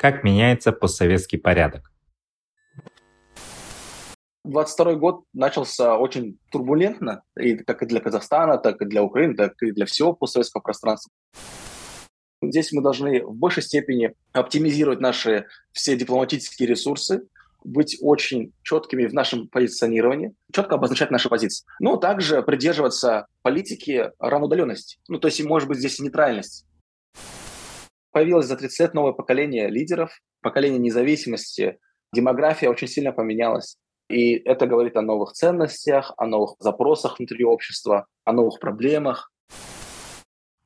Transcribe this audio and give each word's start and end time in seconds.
Как 0.00 0.24
меняется 0.24 0.72
постсоветский 0.72 1.38
порядок? 1.38 1.92
22 4.44 4.94
год 4.94 5.24
начался 5.34 5.98
очень 5.98 6.38
турбулентно, 6.50 7.22
и 7.38 7.56
как 7.56 7.82
и 7.82 7.86
для 7.86 8.00
Казахстана, 8.00 8.56
так 8.56 8.80
и 8.80 8.86
для 8.86 9.02
Украины, 9.02 9.36
так 9.36 9.62
и 9.62 9.72
для 9.72 9.84
всего 9.84 10.14
постсоветского 10.14 10.62
пространства. 10.62 11.12
Здесь 12.40 12.72
мы 12.72 12.82
должны 12.82 13.22
в 13.26 13.34
большей 13.34 13.62
степени 13.62 14.14
оптимизировать 14.32 15.00
наши 15.00 15.44
все 15.72 15.98
дипломатические 15.98 16.70
ресурсы, 16.70 17.28
быть 17.62 17.98
очень 18.00 18.54
четкими 18.62 19.04
в 19.04 19.12
нашем 19.12 19.48
позиционировании, 19.48 20.34
четко 20.50 20.76
обозначать 20.76 21.10
наши 21.10 21.28
позиции. 21.28 21.66
Но 21.78 21.98
также 21.98 22.42
придерживаться 22.42 23.26
политики 23.42 24.10
равноудаленности. 24.18 24.96
Ну, 25.08 25.18
то 25.18 25.28
есть, 25.28 25.44
может 25.44 25.68
быть, 25.68 25.76
здесь 25.76 25.98
нейтральность. 25.98 26.64
Появилось 28.12 28.46
за 28.46 28.56
30 28.56 28.80
лет 28.80 28.94
новое 28.94 29.12
поколение 29.12 29.68
лидеров, 29.68 30.20
поколение 30.42 30.78
независимости. 30.78 31.78
Демография 32.12 32.68
очень 32.68 32.88
сильно 32.88 33.12
поменялась. 33.12 33.76
И 34.08 34.34
это 34.34 34.66
говорит 34.66 34.96
о 34.96 35.02
новых 35.02 35.32
ценностях, 35.32 36.12
о 36.16 36.26
новых 36.26 36.56
запросах 36.58 37.18
внутри 37.18 37.44
общества, 37.44 38.06
о 38.24 38.32
новых 38.32 38.58
проблемах. 38.58 39.30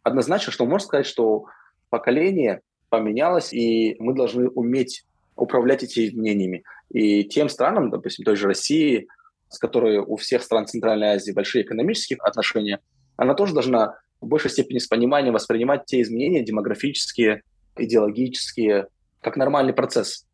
Однозначно, 0.03 0.53
что 0.53 0.65
можно 0.65 0.87
сказать, 0.87 1.07
что 1.07 1.45
поколение 1.91 2.63
поменялось, 2.89 3.53
и 3.53 3.97
мы 3.99 4.15
должны 4.15 4.49
уметь 4.49 5.05
управлять 5.37 5.83
этими 5.83 6.07
изменениями. 6.07 6.65
И 6.91 7.25
тем 7.25 7.51
странам, 7.51 7.91
допустим, 7.91 8.25
той 8.25 8.37
же 8.37 8.47
России, 8.47 9.09
с 9.49 9.59
которой 9.59 9.99
у 9.99 10.17
всех 10.17 10.43
стран 10.43 10.67
Центральной 10.67 11.09
Азии 11.09 11.33
большие 11.33 11.65
экономические 11.65 12.19
отношения, 12.23 12.81
она 13.17 13.35
тоже 13.35 13.53
должна 13.53 13.99
в 14.25 14.29
большей 14.29 14.51
степени 14.51 14.79
с 14.79 14.87
пониманием 14.87 15.35
воспринимать 15.35 15.85
те 15.87 16.01
изменения 16.01 16.43
демографические, 16.43 17.43
идеологические, 17.77 18.89
как 19.21 19.37
нормальный 19.37 19.73
процесс. 19.73 20.27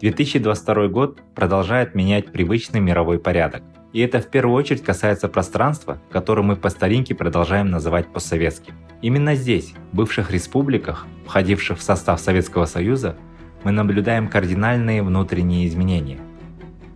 2022 0.00 0.88
год 0.88 1.20
продолжает 1.34 1.94
менять 1.94 2.30
привычный 2.30 2.80
мировой 2.80 3.18
порядок. 3.18 3.62
И 3.92 4.00
это 4.00 4.20
в 4.20 4.30
первую 4.30 4.56
очередь 4.56 4.82
касается 4.82 5.28
пространства, 5.28 6.00
которое 6.10 6.42
мы 6.42 6.56
по 6.56 6.68
старинке 6.68 7.14
продолжаем 7.14 7.70
называть 7.70 8.12
постсоветским. 8.12 8.74
Именно 9.00 9.34
здесь, 9.34 9.72
в 9.92 9.96
бывших 9.96 10.30
республиках, 10.30 11.06
входивших 11.24 11.78
в 11.78 11.82
состав 11.82 12.20
Советского 12.20 12.66
Союза, 12.66 13.16
мы 13.64 13.72
наблюдаем 13.72 14.28
кардинальные 14.28 15.02
внутренние 15.02 15.66
изменения. 15.66 16.18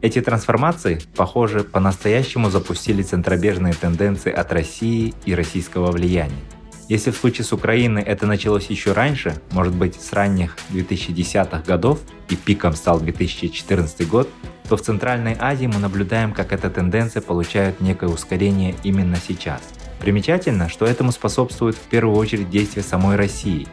Эти 0.02 0.22
трансформации, 0.22 0.98
похоже, 1.14 1.62
по-настоящему 1.62 2.48
запустили 2.48 3.02
центробежные 3.02 3.74
тенденции 3.74 4.32
от 4.32 4.50
России 4.50 5.12
и 5.26 5.34
российского 5.34 5.90
влияния. 5.90 6.40
Если 6.88 7.10
в 7.10 7.16
случае 7.16 7.44
с 7.44 7.52
Украиной 7.52 8.02
это 8.02 8.26
началось 8.26 8.66
еще 8.66 8.92
раньше, 8.92 9.34
может 9.50 9.74
быть 9.74 10.00
с 10.00 10.12
ранних 10.14 10.56
2010-х 10.70 11.62
годов 11.66 12.00
и 12.30 12.34
пиком 12.34 12.74
стал 12.74 12.98
2014 12.98 14.08
год, 14.08 14.28
то 14.70 14.78
в 14.78 14.80
Центральной 14.80 15.36
Азии 15.38 15.66
мы 15.66 15.78
наблюдаем, 15.78 16.32
как 16.32 16.52
эта 16.52 16.70
тенденция 16.70 17.20
получает 17.20 17.82
некое 17.82 18.08
ускорение 18.08 18.74
именно 18.82 19.16
сейчас. 19.16 19.60
Примечательно, 20.00 20.70
что 20.70 20.86
этому 20.86 21.12
способствует 21.12 21.76
в 21.76 21.88
первую 21.90 22.16
очередь 22.16 22.48
действия 22.48 22.82
самой 22.82 23.16
России, 23.16 23.68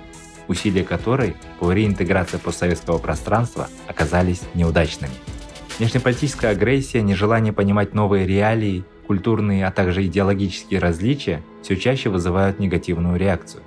усилия 0.49 0.83
которой 0.83 1.37
по 1.59 1.71
реинтеграции 1.71 2.37
постсоветского 2.37 2.97
пространства 2.97 3.69
оказались 3.87 4.41
неудачными. 4.53 5.13
Внешнеполитическая 5.79 6.51
агрессия, 6.51 7.03
нежелание 7.03 7.53
понимать 7.53 7.93
новые 7.93 8.25
реалии 8.25 8.83
культурные, 9.05 9.67
а 9.67 9.71
также 9.71 10.05
идеологические 10.05 10.79
различия 10.79 11.43
все 11.61 11.77
чаще 11.77 12.09
вызывают 12.09 12.59
негативную 12.59 13.17
реакцию. 13.17 13.61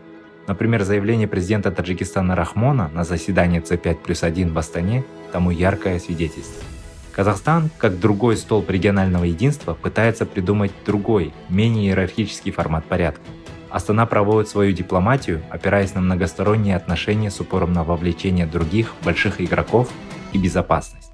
Например, 0.48 0.82
заявление 0.82 1.28
президента 1.28 1.70
Таджикистана 1.70 2.34
Рахмона 2.34 2.90
на 2.92 3.04
заседании 3.04 3.62
С5 3.62 3.94
плюс 4.04 4.24
1 4.24 4.52
в 4.52 4.58
Астане 4.58 5.04
тому 5.32 5.52
яркое 5.52 6.00
свидетельство. 6.00 6.64
Казахстан, 7.12 7.70
как 7.78 8.00
другой 8.00 8.36
столб 8.36 8.68
регионального 8.70 9.24
единства, 9.24 9.74
пытается 9.74 10.26
придумать 10.26 10.72
другой, 10.84 11.32
менее 11.48 11.90
иерархический 11.90 12.50
формат 12.50 12.84
порядка. 12.84 13.22
Астана 13.70 14.06
проводит 14.06 14.48
свою 14.48 14.72
дипломатию, 14.72 15.42
опираясь 15.48 15.94
на 15.94 16.00
многосторонние 16.00 16.74
отношения 16.74 17.30
с 17.30 17.38
упором 17.38 17.72
на 17.72 17.84
вовлечение 17.84 18.46
других 18.46 18.94
больших 19.04 19.40
игроков 19.40 19.90
и 20.32 20.38
безопасность. 20.38 21.09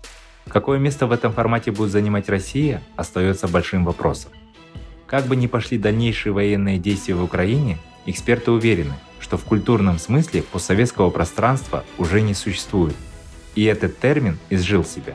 Какое 0.49 0.79
место 0.79 1.07
в 1.07 1.13
этом 1.13 1.33
формате 1.33 1.73
будет 1.73 1.91
занимать 1.91 2.29
Россия, 2.29 2.83
остается 2.95 3.49
большим 3.49 3.85
вопросом. 3.85 4.31
Как 5.07 5.27
бы 5.27 5.37
ни 5.37 5.47
пошли 5.49 5.77
дальнейшие 5.77 6.33
военные 6.33 6.79
действия 6.79 7.15
в 7.15 7.23
Украине, 7.23 7.79
эксперты 8.07 8.53
уверены, 8.53 8.95
что 9.19 9.37
в 9.37 9.45
культурном 9.45 9.99
смысле 9.99 10.43
постсоветского 10.43 11.11
пространства 11.11 11.85
уже 11.99 12.23
не 12.23 12.33
существует, 12.33 12.95
и 13.57 13.65
этот 13.65 13.99
термин 13.99 14.39
изжил 14.49 14.85
себя. 14.85 15.15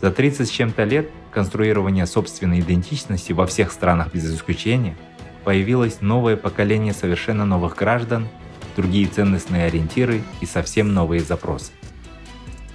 За 0.00 0.10
30 0.10 0.48
с 0.48 0.50
чем-то 0.50 0.84
лет 0.84 1.10
конструирования 1.30 2.06
собственной 2.06 2.60
идентичности 2.60 3.32
во 3.32 3.46
всех 3.46 3.70
странах 3.70 4.12
без 4.12 4.32
исключения 4.32 4.96
появилось 5.44 6.00
новое 6.00 6.36
поколение 6.36 6.92
совершенно 6.92 7.44
новых 7.44 7.76
граждан, 7.76 8.28
другие 8.76 9.06
ценностные 9.06 9.66
ориентиры 9.66 10.22
и 10.40 10.46
совсем 10.46 10.92
новые 10.92 11.20
запросы 11.20 11.72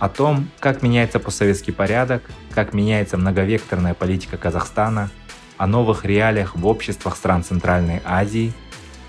о 0.04 0.10
том, 0.10 0.50
как 0.60 0.82
меняется 0.82 1.18
постсоветский 1.18 1.72
порядок, 1.72 2.24
как 2.54 2.74
меняется 2.74 3.16
многовекторная 3.16 3.94
политика 3.94 4.36
Казахстана, 4.36 5.10
о 5.56 5.66
новых 5.66 6.04
реалиях 6.04 6.58
в 6.58 6.68
обществах 6.68 7.16
стран 7.16 7.42
Центральной 7.42 8.02
Азии, 8.04 8.52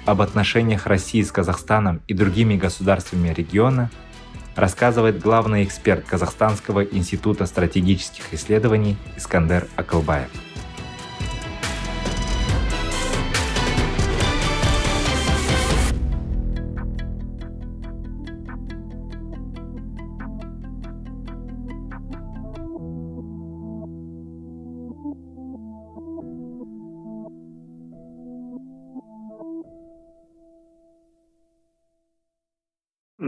об 0.07 0.23
отношениях 0.23 0.87
России 0.87 1.21
с 1.23 1.33
Казахстаном 1.33 2.01
и 2.07 2.15
другими 2.15 2.55
государствами 2.55 3.31
региона, 3.31 3.91
рассказывает 4.55 5.19
главный 5.19 5.65
эксперт 5.65 6.05
Казахстанского 6.05 6.85
института 6.85 7.47
стратегических 7.47 8.33
исследований 8.33 8.97
Искандер 9.17 9.67
Акылбаев. 9.75 10.31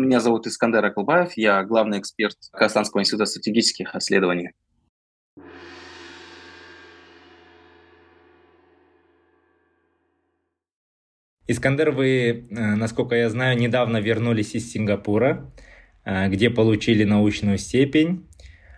Меня 0.07 0.21
зовут 0.21 0.47
Искандер 0.47 0.85
Акылбаев, 0.85 1.33
я 1.35 1.65
главный 1.65 1.99
эксперт 1.99 2.37
Казахстанского 2.53 3.01
института 3.01 3.27
стратегических 3.27 3.93
исследований. 3.97 4.53
Искандер, 11.49 11.91
вы, 11.91 12.47
э, 12.49 12.75
насколько 12.77 13.17
я 13.17 13.29
знаю, 13.29 13.59
недавно 13.59 13.97
вернулись 13.97 14.55
из 14.55 14.71
Сингапура, 14.71 15.53
э, 16.05 16.29
где 16.29 16.51
получили 16.51 17.03
научную 17.03 17.59
степень. 17.59 18.29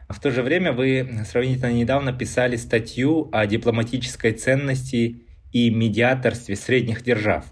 В 0.09 0.19
то 0.21 0.31
же 0.31 0.43
время 0.43 0.73
вы 0.73 1.25
сравнительно 1.27 1.71
недавно 1.71 2.15
писали 2.15 2.57
статью 2.57 3.29
о 3.33 3.47
дипломатической 3.47 4.33
ценности 4.33 5.27
и 5.53 5.69
медиаторстве 5.69 6.57
средних 6.57 7.03
держав. 7.03 7.45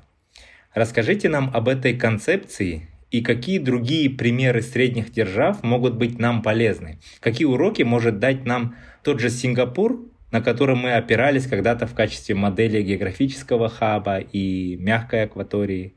Расскажите 0.73 1.29
нам 1.29 1.51
об 1.53 1.69
этой 1.69 1.95
концепции 1.95 2.89
и 3.11 3.23
какие 3.23 3.59
другие 3.59 4.11
примеры 4.11 4.63
средних 4.63 5.13
держав 5.13 5.63
могут 5.63 5.95
быть 5.95 6.19
нам 6.19 6.43
полезны? 6.43 6.99
Какие 7.21 7.47
уроки 7.47 7.83
может 7.83 8.19
дать 8.19 8.45
нам 8.45 8.77
тот 9.03 9.21
же 9.21 9.31
Сингапур, 9.31 10.07
на 10.33 10.41
котором 10.41 10.79
мы 10.79 10.95
опирались 10.95 11.47
когда-то 11.47 11.87
в 11.87 11.95
качестве 11.95 12.35
модели 12.35 12.83
географического 12.83 13.69
хаба 13.69 14.19
и 14.19 14.77
мягкой 14.77 15.25
акватории? 15.25 15.95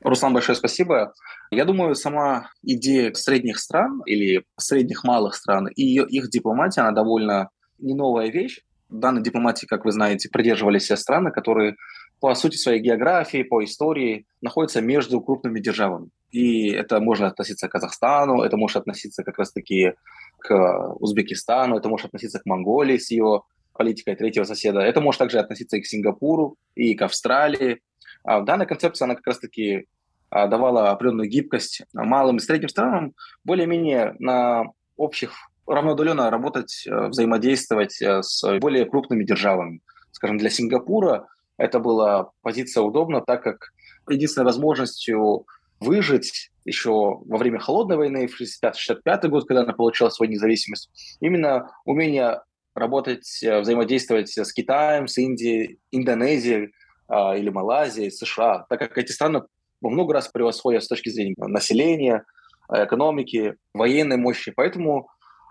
Руслан, 0.00 0.34
большое 0.34 0.56
спасибо. 0.56 1.12
Я 1.52 1.64
думаю, 1.64 1.94
сама 1.94 2.50
идея 2.62 3.12
средних 3.14 3.58
стран 3.58 4.02
или 4.04 4.44
средних 4.58 5.04
малых 5.04 5.34
стран 5.34 5.68
и 5.68 5.82
ее, 5.84 6.04
их 6.08 6.28
дипломатия, 6.28 6.80
она 6.80 6.90
довольно 6.90 7.50
не 7.78 7.94
новая 7.94 8.30
вещь. 8.30 8.60
Данной 8.88 9.22
дипломатии, 9.22 9.66
как 9.66 9.84
вы 9.84 9.92
знаете, 9.92 10.28
придерживались 10.28 10.82
все 10.82 10.96
страны, 10.96 11.30
которые 11.30 11.76
по 12.22 12.36
сути 12.36 12.56
своей 12.56 12.80
географии, 12.80 13.42
по 13.42 13.64
истории 13.64 14.26
находится 14.40 14.80
между 14.80 15.20
крупными 15.20 15.58
державами. 15.58 16.10
И 16.30 16.70
это 16.70 17.00
может 17.00 17.24
относиться 17.24 17.66
к 17.66 17.72
Казахстану, 17.72 18.42
это 18.42 18.56
может 18.56 18.76
относиться 18.76 19.24
как 19.24 19.38
раз-таки 19.38 19.94
к 20.38 20.94
Узбекистану, 21.00 21.78
это 21.78 21.88
может 21.88 22.06
относиться 22.06 22.38
к 22.38 22.46
Монголии 22.46 22.96
с 22.96 23.10
ее 23.10 23.42
политикой 23.72 24.14
третьего 24.14 24.44
соседа, 24.44 24.78
это 24.78 25.00
может 25.00 25.18
также 25.18 25.40
относиться 25.40 25.76
и 25.76 25.80
к 25.80 25.86
Сингапуру, 25.86 26.54
и 26.76 26.94
к 26.94 27.02
Австралии. 27.02 27.80
А 28.22 28.40
данная 28.40 28.66
концепция, 28.66 29.06
она 29.06 29.16
как 29.16 29.26
раз-таки 29.26 29.88
а, 30.30 30.46
давала 30.46 30.92
определенную 30.92 31.28
гибкость 31.28 31.82
малым 31.92 32.36
и 32.36 32.40
средним 32.40 32.68
странам 32.68 33.14
более-менее 33.42 34.14
на 34.20 34.66
общих 34.96 35.32
равноудаленно 35.66 36.30
работать, 36.30 36.84
э, 36.86 37.08
взаимодействовать 37.08 38.00
э, 38.00 38.22
с 38.22 38.58
более 38.60 38.84
крупными 38.84 39.24
державами. 39.24 39.80
Скажем, 40.12 40.38
для 40.38 40.50
Сингапура 40.50 41.26
это 41.58 41.78
была 41.78 42.30
позиция 42.42 42.82
удобна, 42.82 43.20
так 43.20 43.42
как 43.42 43.72
единственной 44.08 44.44
возможностью 44.44 45.46
выжить 45.80 46.50
еще 46.64 46.90
во 46.90 47.38
время 47.38 47.58
Холодной 47.58 47.96
войны 47.96 48.26
в 48.26 48.34
1965 48.34 49.30
год, 49.30 49.46
когда 49.46 49.62
она 49.62 49.72
получила 49.72 50.10
свою 50.10 50.30
независимость, 50.30 50.90
именно 51.20 51.70
умение 51.84 52.42
работать, 52.74 53.42
э, 53.42 53.60
взаимодействовать 53.60 54.36
с 54.36 54.52
Китаем, 54.52 55.06
с 55.08 55.18
Индией, 55.18 55.78
Индонезией 55.90 56.72
а, 57.08 57.36
или 57.36 57.50
Малайзией, 57.50 58.10
США, 58.10 58.64
так 58.70 58.78
как 58.78 58.96
эти 58.96 59.12
страны 59.12 59.42
во 59.80 59.90
много 59.90 60.14
раз 60.14 60.28
превосходят 60.28 60.84
с 60.84 60.88
точки 60.88 61.10
зрения 61.10 61.34
населения, 61.38 62.24
экономики, 62.70 63.56
военной 63.74 64.16
мощи. 64.16 64.52
Поэтому 64.54 65.08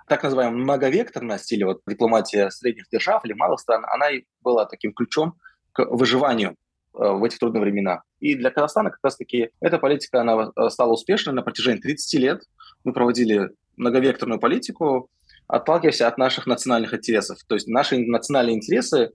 так 0.07 0.23
называемая 0.23 0.57
многовекторность 0.57 1.51
или 1.51 1.63
вот 1.63 1.81
дипломатия 1.87 2.49
средних 2.49 2.85
держав 2.91 3.23
или 3.25 3.33
малых 3.33 3.59
стран, 3.59 3.85
она 3.85 4.09
и 4.09 4.23
была 4.41 4.65
таким 4.65 4.93
ключом 4.93 5.35
к 5.73 5.85
выживанию 5.85 6.51
э, 6.51 6.55
в 6.93 7.23
этих 7.23 7.39
трудные 7.39 7.61
времена. 7.61 8.01
И 8.19 8.35
для 8.35 8.51
Казахстана 8.51 8.89
как 8.89 8.99
раз-таки 9.03 9.49
эта 9.59 9.77
политика 9.77 10.21
она 10.21 10.51
э, 10.55 10.69
стала 10.69 10.93
успешной 10.93 11.33
на 11.33 11.41
протяжении 11.41 11.79
30 11.79 12.19
лет. 12.19 12.43
Мы 12.83 12.93
проводили 12.93 13.49
многовекторную 13.77 14.39
политику, 14.39 15.09
отталкиваясь 15.47 16.01
от 16.01 16.17
наших 16.17 16.45
национальных 16.47 16.93
интересов. 16.93 17.39
То 17.47 17.55
есть 17.55 17.67
наши 17.67 17.97
национальные 17.97 18.55
интересы 18.55 18.97
э, 18.97 19.09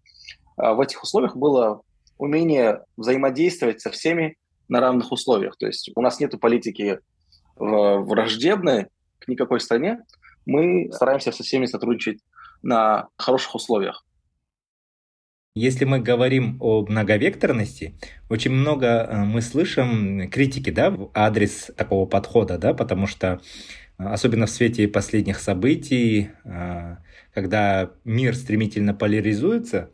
в 0.57 0.81
этих 0.81 1.03
условиях 1.03 1.37
было 1.37 1.83
умение 2.19 2.83
взаимодействовать 2.97 3.81
со 3.81 3.91
всеми 3.91 4.37
на 4.69 4.81
равных 4.81 5.13
условиях. 5.13 5.57
То 5.57 5.67
есть 5.67 5.91
у 5.95 6.01
нас 6.01 6.19
нет 6.19 6.39
политики 6.41 6.99
враждебной 7.59 8.89
к 9.19 9.29
никакой 9.29 9.61
стране, 9.61 10.03
мы 10.47 10.91
стараемся 10.93 11.33
со 11.33 11.43
всеми 11.43 11.67
сотрудничать 11.67 12.21
на 12.63 13.09
хороших 13.17 13.55
условиях. 13.55 14.06
Если 15.57 15.87
мы 15.87 16.01
говорим 16.01 16.59
о 16.61 16.85
многовекторности, 16.87 17.95
очень 18.29 18.51
много 18.51 18.87
э, 18.87 19.25
мы 19.25 19.41
слышим 19.41 20.29
критики 20.29 20.69
да, 20.69 20.91
в 20.91 21.11
адрес 21.15 21.71
такого 21.75 22.05
подхода, 22.05 22.59
да, 22.59 22.75
потому 22.75 23.07
что 23.07 23.41
э, 23.99 24.05
особенно 24.05 24.45
в 24.45 24.51
свете 24.51 24.87
последних 24.87 25.39
событий, 25.39 26.29
э, 26.45 26.97
когда 27.33 27.91
мир 28.05 28.37
стремительно 28.37 28.93
поляризуется, 28.93 29.89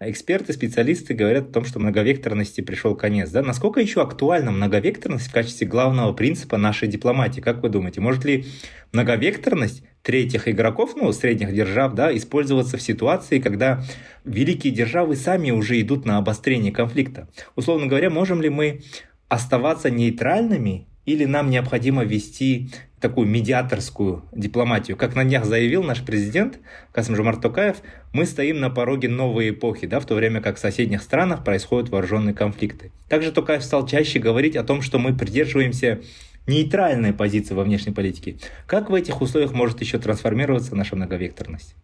Эксперты, 0.00 0.52
специалисты 0.52 1.12
говорят 1.12 1.50
о 1.50 1.52
том, 1.54 1.64
что 1.64 1.80
многовекторности 1.80 2.60
пришел 2.60 2.94
конец. 2.94 3.30
Да? 3.30 3.42
Насколько 3.42 3.80
еще 3.80 4.00
актуальна 4.00 4.52
многовекторность 4.52 5.26
в 5.26 5.32
качестве 5.32 5.66
главного 5.66 6.12
принципа 6.12 6.56
нашей 6.56 6.86
дипломатии? 6.86 7.40
Как 7.40 7.62
вы 7.64 7.68
думаете, 7.68 8.00
может 8.00 8.24
ли 8.24 8.46
многовекторность 8.92 9.82
третьих 10.02 10.46
игроков, 10.46 10.94
ну, 10.94 11.12
средних 11.12 11.52
держав, 11.52 11.94
да, 11.94 12.16
использоваться 12.16 12.76
в 12.76 12.82
ситуации, 12.82 13.40
когда 13.40 13.82
великие 14.24 14.72
державы 14.72 15.16
сами 15.16 15.50
уже 15.50 15.80
идут 15.80 16.04
на 16.04 16.18
обострение 16.18 16.70
конфликта? 16.70 17.28
Условно 17.56 17.88
говоря, 17.88 18.08
можем 18.08 18.40
ли 18.40 18.50
мы 18.50 18.82
оставаться 19.28 19.90
нейтральными 19.90 20.86
или 21.06 21.24
нам 21.24 21.50
необходимо 21.50 22.04
вести 22.04 22.70
такую 23.00 23.26
медиаторскую 23.26 24.24
дипломатию. 24.32 24.96
Как 24.96 25.14
на 25.14 25.24
днях 25.24 25.44
заявил 25.44 25.82
наш 25.82 26.04
президент 26.04 26.58
Касым 26.92 27.16
Жумар 27.16 27.36
Токаев, 27.36 27.76
мы 28.12 28.26
стоим 28.26 28.60
на 28.60 28.70
пороге 28.70 29.08
новой 29.08 29.50
эпохи, 29.50 29.86
да, 29.86 30.00
в 30.00 30.06
то 30.06 30.14
время 30.14 30.40
как 30.40 30.56
в 30.56 30.60
соседних 30.60 31.02
странах 31.02 31.44
происходят 31.44 31.90
вооруженные 31.90 32.34
конфликты. 32.34 32.92
Также 33.08 33.32
Токаев 33.32 33.62
стал 33.62 33.86
чаще 33.86 34.18
говорить 34.18 34.56
о 34.56 34.64
том, 34.64 34.82
что 34.82 34.98
мы 34.98 35.16
придерживаемся 35.16 36.00
нейтральной 36.46 37.12
позиции 37.12 37.54
во 37.54 37.64
внешней 37.64 37.92
политике. 37.92 38.38
Как 38.66 38.90
в 38.90 38.94
этих 38.94 39.20
условиях 39.20 39.52
может 39.52 39.80
еще 39.80 39.98
трансформироваться 39.98 40.74
наша 40.74 40.96
многовекторность? 40.96 41.74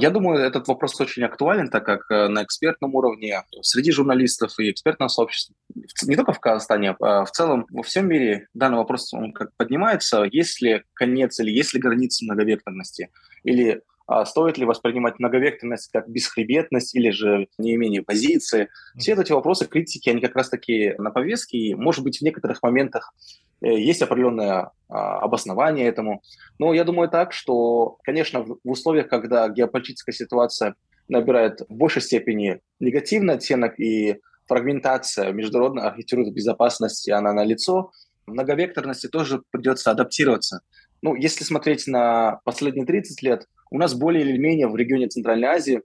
Я 0.00 0.10
думаю, 0.10 0.38
этот 0.38 0.68
вопрос 0.68 1.00
очень 1.00 1.24
актуален, 1.24 1.70
так 1.70 1.84
как 1.84 2.08
э, 2.08 2.28
на 2.28 2.44
экспертном 2.44 2.94
уровне, 2.94 3.42
среди 3.62 3.90
журналистов 3.90 4.56
и 4.60 4.70
экспертного 4.70 5.08
сообщества, 5.08 5.56
не 6.04 6.14
только 6.14 6.32
в 6.32 6.38
Казахстане, 6.38 6.94
а 7.00 7.24
в 7.24 7.32
целом 7.32 7.66
во 7.70 7.82
всем 7.82 8.06
мире 8.06 8.46
данный 8.54 8.78
вопрос 8.78 9.12
он 9.12 9.32
как 9.32 9.50
поднимается, 9.56 10.22
есть 10.22 10.62
ли 10.62 10.84
конец 10.94 11.40
или 11.40 11.50
есть 11.50 11.74
ли 11.74 11.80
границы 11.80 12.24
многовекторности, 12.24 13.10
или 13.42 13.82
а 14.08 14.24
стоит 14.24 14.56
ли 14.56 14.64
воспринимать 14.64 15.18
многовекторность 15.18 15.90
как 15.92 16.08
бесхребетность 16.08 16.94
или 16.94 17.10
же 17.10 17.46
неимение 17.58 18.02
позиции. 18.02 18.70
Все 18.96 19.12
эти 19.12 19.32
вопросы 19.32 19.66
критики, 19.66 20.08
они 20.08 20.22
как 20.22 20.34
раз-таки 20.34 20.94
на 20.96 21.10
повестке, 21.10 21.58
и, 21.58 21.74
может 21.74 22.02
быть, 22.02 22.18
в 22.18 22.22
некоторых 22.22 22.62
моментах 22.62 23.12
э, 23.60 23.78
есть 23.78 24.00
определенное 24.00 24.70
а, 24.88 25.18
обоснование 25.18 25.86
этому. 25.86 26.22
Но 26.58 26.72
я 26.72 26.84
думаю 26.84 27.10
так, 27.10 27.34
что, 27.34 27.98
конечно, 28.02 28.44
в 28.44 28.58
условиях, 28.64 29.08
когда 29.08 29.46
геополитическая 29.50 30.14
ситуация 30.14 30.74
набирает 31.08 31.60
в 31.68 31.74
большей 31.74 32.00
степени 32.00 32.60
негативный 32.80 33.34
оттенок 33.34 33.78
и 33.78 34.20
фрагментация 34.46 35.32
международной 35.32 35.82
архитектуры 35.82 36.30
безопасности, 36.30 37.10
она 37.10 37.34
налицо, 37.34 37.92
многовекторности 38.26 39.06
тоже 39.06 39.42
придется 39.50 39.90
адаптироваться. 39.90 40.62
Ну, 41.02 41.14
если 41.14 41.44
смотреть 41.44 41.86
на 41.86 42.40
последние 42.44 42.86
30 42.86 43.22
лет, 43.22 43.46
у 43.70 43.78
нас 43.78 43.94
более 43.94 44.24
или 44.24 44.38
менее 44.38 44.68
в 44.68 44.76
регионе 44.76 45.08
Центральной 45.08 45.48
Азии, 45.48 45.82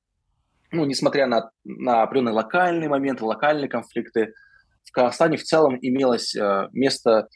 ну, 0.71 0.85
несмотря 0.85 1.27
на, 1.27 1.51
на 1.63 2.03
определенные 2.03 2.33
локальные 2.33 2.89
моменты, 2.89 3.25
локальные 3.25 3.69
конфликты, 3.69 4.33
в 4.83 4.91
Казахстане 4.91 5.37
в 5.37 5.43
целом 5.43 5.77
имелось 5.81 6.35
э, 6.35 6.67
место, 6.71 7.27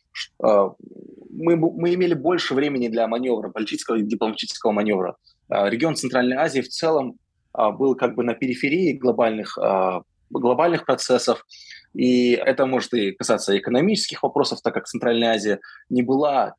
э, 0.43 0.69
мы, 1.29 1.55
мы 1.55 1.93
имели 1.93 2.13
больше 2.13 2.53
времени 2.53 2.87
для 2.87 3.07
маневра, 3.07 3.49
политического 3.49 3.95
и 3.95 4.03
дипломатического 4.03 4.71
маневра. 4.71 5.15
Э, 5.49 5.69
регион 5.69 5.95
Центральной 5.95 6.37
Азии 6.37 6.61
в 6.61 6.69
целом 6.69 7.17
э, 7.57 7.69
был 7.71 7.95
как 7.95 8.15
бы 8.15 8.23
на 8.23 8.33
периферии 8.33 8.93
глобальных, 8.93 9.57
э, 9.57 10.01
глобальных 10.29 10.85
процессов, 10.85 11.45
и 11.93 12.31
это 12.31 12.65
может 12.65 12.93
и 12.93 13.11
касаться 13.11 13.57
экономических 13.57 14.23
вопросов, 14.23 14.61
так 14.61 14.73
как 14.73 14.85
Центральная 14.85 15.33
Азия 15.33 15.59
не 15.89 16.01
была 16.01 16.55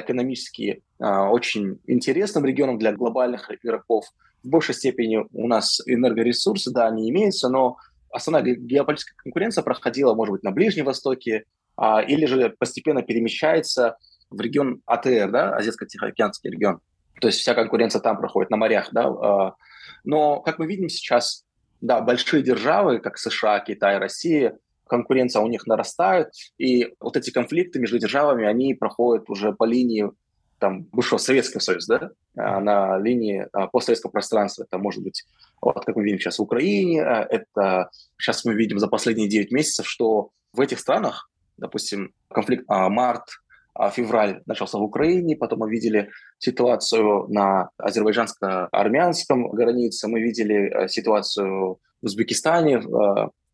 экономически 0.00 0.82
а, 0.98 1.30
очень 1.30 1.78
интересным 1.86 2.44
регионом 2.44 2.78
для 2.78 2.92
глобальных 2.92 3.50
игроков. 3.50 4.04
В 4.42 4.48
большей 4.48 4.74
степени 4.74 5.24
у 5.32 5.46
нас 5.48 5.80
энергоресурсы, 5.86 6.70
да, 6.70 6.88
они 6.88 7.10
имеются, 7.10 7.48
но 7.48 7.76
основная 8.10 8.54
геополитическая 8.54 9.16
конкуренция 9.16 9.62
проходила, 9.62 10.14
может 10.14 10.32
быть, 10.32 10.42
на 10.42 10.50
Ближнем 10.50 10.84
Востоке, 10.84 11.44
а, 11.76 12.02
или 12.02 12.26
же 12.26 12.54
постепенно 12.58 13.02
перемещается 13.02 13.96
в 14.28 14.40
регион 14.40 14.82
АТР, 14.86 15.30
да, 15.30 15.56
Азиатско-Тихоокеанский 15.56 16.50
регион. 16.50 16.80
То 17.20 17.28
есть 17.28 17.40
вся 17.40 17.54
конкуренция 17.54 18.00
там 18.00 18.18
проходит, 18.18 18.50
на 18.50 18.56
морях, 18.56 18.88
да. 18.92 19.54
Но, 20.04 20.40
как 20.40 20.58
мы 20.58 20.66
видим 20.66 20.88
сейчас, 20.88 21.44
да, 21.80 22.00
большие 22.00 22.42
державы, 22.42 22.98
как 23.00 23.18
США, 23.18 23.60
Китай, 23.60 23.98
Россия, 23.98 24.58
конкуренция 24.90 25.40
у 25.40 25.48
них 25.48 25.66
нарастает, 25.66 26.28
и 26.58 26.94
вот 27.00 27.16
эти 27.16 27.30
конфликты 27.30 27.78
между 27.78 27.98
державами, 27.98 28.44
они 28.44 28.74
проходят 28.74 29.30
уже 29.30 29.52
по 29.52 29.64
линии 29.64 30.10
там, 30.58 30.82
бывшего 30.92 31.18
Советского 31.18 31.60
Союза, 31.60 31.98
да, 31.98 32.10
а, 32.36 32.60
на 32.60 32.98
линии 32.98 33.46
а, 33.52 33.66
постсоветского 33.68 34.10
пространства. 34.10 34.64
Это 34.64 34.78
может 34.78 35.02
быть, 35.02 35.24
вот 35.62 35.84
как 35.84 35.96
мы 35.96 36.04
видим 36.04 36.18
сейчас 36.18 36.38
в 36.38 36.42
Украине, 36.42 37.02
а, 37.02 37.26
это 37.28 37.90
сейчас 38.18 38.44
мы 38.44 38.54
видим 38.54 38.78
за 38.78 38.86
последние 38.86 39.28
9 39.28 39.52
месяцев, 39.52 39.86
что 39.86 40.30
в 40.52 40.60
этих 40.60 40.78
странах, 40.78 41.30
допустим, 41.56 42.12
конфликт 42.28 42.64
март, 42.68 43.24
февраль 43.92 44.42
начался 44.46 44.78
в 44.78 44.82
Украине, 44.82 45.36
потом 45.36 45.60
мы 45.60 45.70
видели 45.70 46.10
ситуацию 46.38 47.28
на 47.28 47.70
азербайджанско-армянском 47.78 49.48
границе, 49.52 50.08
мы 50.08 50.20
видели 50.20 50.88
ситуацию 50.88 51.78
в 52.02 52.04
Узбекистане, 52.04 52.82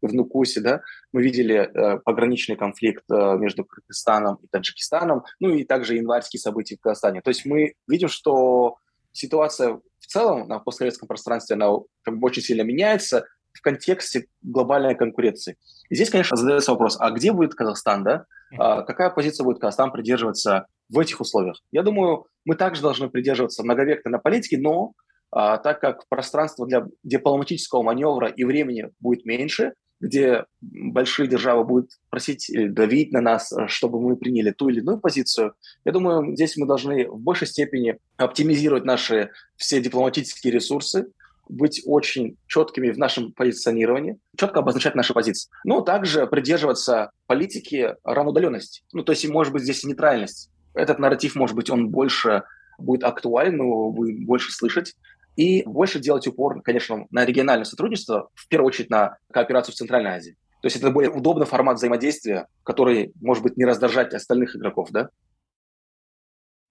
в 0.03 0.13
Нукусе, 0.13 0.61
да, 0.61 0.81
мы 1.13 1.23
видели 1.23 1.55
э, 1.55 1.99
пограничный 2.05 2.57
конфликт 2.57 3.05
э, 3.11 3.37
между 3.39 3.65
Кыргызстаном 3.65 4.37
и 4.43 4.47
Таджикистаном, 4.49 5.25
ну 5.41 5.51
и 5.51 5.65
также 5.65 5.97
январские 5.97 6.41
события 6.41 6.77
в 6.77 6.81
Казахстане. 6.81 7.21
То 7.23 7.31
есть 7.31 7.45
мы 7.47 7.75
видим, 7.89 8.09
что 8.09 8.77
ситуация 9.13 9.81
в 9.99 10.07
целом 10.07 10.49
на 10.49 10.59
постсоветском 10.59 11.09
пространстве, 11.09 11.55
она 11.55 11.71
как 12.03 12.19
бы 12.19 12.27
очень 12.27 12.43
сильно 12.43 12.63
меняется 12.63 13.27
в 13.53 13.63
контексте 13.63 14.27
глобальной 14.43 14.95
конкуренции. 14.95 15.57
И 15.89 15.95
здесь, 15.95 16.11
конечно, 16.11 16.37
задается 16.37 16.73
вопрос, 16.73 16.97
а 17.01 17.11
где 17.11 17.33
будет 17.33 17.55
Казахстан, 17.55 18.05
да? 18.05 18.27
А 18.59 18.83
какая 18.83 19.11
позиция 19.11 19.45
будет 19.45 19.59
Казахстан 19.59 19.91
придерживаться 19.91 20.67
в 20.89 20.99
этих 20.99 21.21
условиях? 21.21 21.61
Я 21.73 21.83
думаю, 21.83 22.27
мы 22.45 22.55
также 22.55 22.83
должны 22.83 23.09
придерживаться 23.09 23.65
многовекторной 23.65 24.21
политики, 24.21 24.57
но 24.57 24.93
а, 25.33 25.59
так 25.59 25.81
как 25.81 26.09
пространство 26.09 26.67
для 26.67 26.87
дипломатического 27.03 27.83
маневра 27.83 28.29
и 28.29 28.45
времени 28.45 28.91
будет 29.01 29.25
меньше, 29.25 29.75
где 30.01 30.45
большие 30.61 31.27
державы 31.27 31.65
будут 31.65 31.91
просить 32.11 32.51
или 32.51 32.69
давить 32.69 33.13
на 33.13 33.21
нас, 33.21 33.53
э, 33.53 33.67
чтобы 33.69 34.01
мы 34.01 34.17
приняли 34.17 34.51
ту 34.51 34.69
или 34.69 34.81
иную 34.81 34.99
позицию. 34.99 35.55
Я 35.85 35.93
думаю, 35.93 36.35
здесь 36.35 36.57
мы 36.57 36.67
должны 36.67 37.09
в 37.09 37.19
большей 37.19 37.47
степени 37.47 37.99
оптимизировать 38.17 38.85
наши 38.85 39.31
все 39.57 39.81
дипломатические 39.81 40.53
ресурсы, 40.53 41.07
быть 41.49 41.83
очень 41.87 42.37
четкими 42.47 42.91
в 42.91 42.99
нашем 42.99 43.33
позиционировании, 43.33 44.19
четко 44.37 44.61
обозначать 44.61 44.95
наши 44.95 45.15
позиции. 45.15 45.49
Но 45.65 45.81
также 45.81 46.27
придерживаться 46.27 47.13
политики 47.27 47.95
равноудаленности. 48.05 48.83
Ну, 48.93 49.03
то 49.03 49.13
есть, 49.13 49.29
может 49.29 49.53
быть, 49.53 49.63
здесь 49.63 49.85
нейтральность. 49.85 50.51
Этот 50.75 50.99
нарратив, 50.99 51.37
может 51.37 51.57
быть, 51.57 51.71
он 51.71 51.89
больше 51.89 52.43
будет 52.79 53.05
актуален, 53.05 53.61
его 53.61 53.91
будем 53.93 54.27
больше 54.27 54.53
слышать 54.53 54.95
и 55.37 55.63
больше 55.65 56.01
делать 56.01 56.27
упор, 56.27 56.63
конечно, 56.63 57.07
на 57.11 57.25
региональное 57.25 57.65
сотрудничество, 57.65 58.31
в 58.35 58.49
первую 58.49 58.69
очередь 58.69 58.91
на 58.91 59.19
кооперацию 59.33 59.75
в 59.75 59.77
Центральной 59.77 60.11
Азии. 60.11 60.37
То 60.63 60.67
есть 60.67 60.77
это 60.77 60.91
более 60.91 61.11
удобный 61.11 61.47
формат 61.47 61.77
взаимодействия, 61.77 62.47
который, 62.65 63.13
может 63.21 63.43
быть, 63.43 63.57
не 63.57 63.65
раздражать 63.65 64.15
остальных 64.15 64.57
игроков, 64.57 64.89
да? 64.91 65.11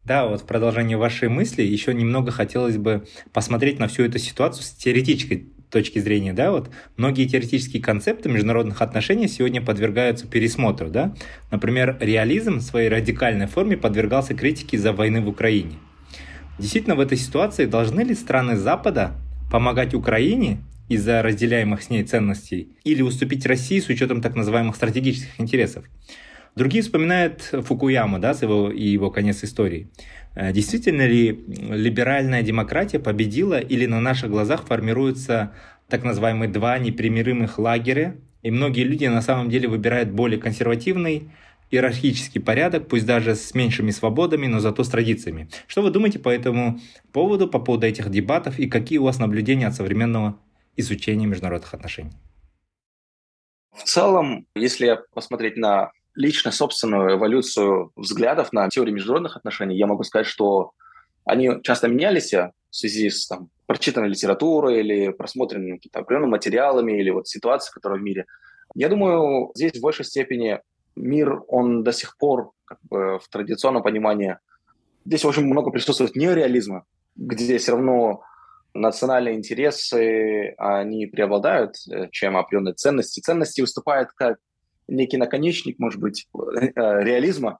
Да, 0.03 0.27
вот 0.27 0.41
в 0.41 0.45
продолжение 0.45 0.97
вашей 0.97 1.29
мысли 1.29 1.63
еще 1.63 1.93
немного 1.93 2.31
хотелось 2.31 2.77
бы 2.77 3.07
посмотреть 3.33 3.79
на 3.79 3.87
всю 3.87 4.03
эту 4.03 4.19
ситуацию 4.19 4.63
с 4.63 4.71
теоретической 4.71 5.51
точки 5.71 5.99
зрения, 5.99 6.31
да, 6.31 6.51
вот 6.51 6.69
многие 6.95 7.27
теоретические 7.27 7.81
концепты 7.81 8.29
международных 8.29 8.81
отношений 8.81 9.27
сегодня 9.27 9.61
подвергаются 9.65 10.27
пересмотру, 10.27 10.89
да. 10.89 11.15
Например, 11.51 11.97
реализм 11.99 12.57
в 12.57 12.61
своей 12.61 12.87
радикальной 12.87 13.47
форме 13.47 13.77
подвергался 13.77 14.35
критике 14.35 14.77
из-за 14.77 14.93
войны 14.93 15.21
в 15.21 15.27
Украине. 15.27 15.73
Действительно, 16.57 16.95
в 16.95 16.99
этой 16.99 17.17
ситуации 17.17 17.65
должны 17.65 18.01
ли 18.01 18.15
страны 18.15 18.55
Запада 18.55 19.11
помогать 19.51 19.93
Украине 19.93 20.59
из-за 20.87 21.21
разделяемых 21.21 21.83
с 21.83 21.89
ней 21.89 22.03
ценностей 22.03 22.69
или 22.83 23.01
уступить 23.01 23.45
России 23.45 23.79
с 23.79 23.89
учетом 23.89 24.21
так 24.21 24.35
называемых 24.35 24.75
стратегических 24.75 25.39
интересов? 25.39 25.85
Другие 26.55 26.83
вспоминают 26.83 27.41
Фукуяму 27.41 28.17
да, 28.19 28.31
его, 28.31 28.71
и 28.71 28.87
его 28.87 29.11
конец 29.11 29.43
истории. 29.43 29.89
Э, 30.35 30.53
действительно 30.53 31.05
ли 31.05 31.43
либеральная 31.47 32.43
демократия 32.43 32.99
победила 32.99 33.59
или 33.59 33.85
на 33.85 33.99
наших 33.99 34.29
глазах 34.29 34.65
формируются 34.65 35.51
так 35.89 36.03
называемые 36.03 36.49
два 36.49 36.79
непримиримых 36.79 37.59
лагеря, 37.59 38.15
и 38.41 38.51
многие 38.51 38.83
люди 38.83 39.05
на 39.05 39.21
самом 39.21 39.49
деле 39.49 39.67
выбирают 39.67 40.11
более 40.11 40.39
консервативный, 40.39 41.29
иерархический 41.71 42.41
порядок, 42.41 42.87
пусть 42.87 43.05
даже 43.05 43.35
с 43.35 43.53
меньшими 43.53 43.91
свободами, 43.91 44.47
но 44.47 44.59
зато 44.59 44.83
с 44.83 44.89
традициями. 44.89 45.49
Что 45.67 45.81
вы 45.81 45.89
думаете 45.89 46.19
по 46.19 46.29
этому 46.29 46.79
поводу, 47.11 47.47
по 47.47 47.59
поводу 47.59 47.87
этих 47.87 48.09
дебатов 48.09 48.59
и 48.59 48.67
какие 48.67 48.97
у 48.99 49.03
вас 49.03 49.19
наблюдения 49.19 49.67
от 49.67 49.75
современного 49.75 50.39
изучения 50.75 51.25
международных 51.25 51.73
отношений? 51.73 52.11
В 53.73 53.83
целом, 53.83 54.47
если 54.55 54.99
посмотреть 55.13 55.57
на 55.57 55.91
лично 56.15 56.51
собственную 56.51 57.17
эволюцию 57.17 57.91
взглядов 57.95 58.53
на 58.53 58.69
теорию 58.69 58.95
международных 58.95 59.35
отношений, 59.35 59.77
я 59.77 59.85
могу 59.85 60.03
сказать, 60.03 60.27
что 60.27 60.71
они 61.25 61.51
часто 61.63 61.87
менялись 61.87 62.31
в 62.31 62.51
связи 62.69 63.09
с 63.09 63.27
там, 63.27 63.49
прочитанной 63.65 64.09
литературой 64.09 64.79
или 64.79 65.09
просмотренными 65.09 65.75
какими-то 65.75 65.99
определенными 65.99 66.31
материалами 66.31 66.99
или 66.99 67.09
вот 67.09 67.27
ситуацией, 67.27 67.73
которая 67.73 67.99
в 67.99 68.03
мире. 68.03 68.25
Я 68.75 68.89
думаю, 68.89 69.51
здесь 69.55 69.73
в 69.73 69.81
большей 69.81 70.05
степени 70.05 70.59
мир, 70.95 71.41
он 71.47 71.83
до 71.83 71.91
сих 71.91 72.17
пор 72.17 72.51
как 72.65 72.79
бы, 72.83 73.19
в 73.19 73.27
традиционном 73.29 73.83
понимании, 73.83 74.37
здесь 75.05 75.25
очень 75.25 75.45
много 75.45 75.71
присутствует 75.71 76.15
неореализма, 76.15 76.85
где 77.15 77.57
все 77.57 77.73
равно 77.73 78.23
национальные 78.73 79.35
интересы, 79.35 80.53
они 80.57 81.07
преобладают, 81.07 81.75
э, 81.89 82.09
чем 82.11 82.35
определенные 82.37 82.73
ценности. 82.73 83.21
Ценности 83.21 83.61
выступают 83.61 84.09
как 84.11 84.37
некий 84.87 85.17
наконечник, 85.17 85.79
может 85.79 85.99
быть, 85.99 86.27
э, 86.33 86.39
реализма, 86.75 87.59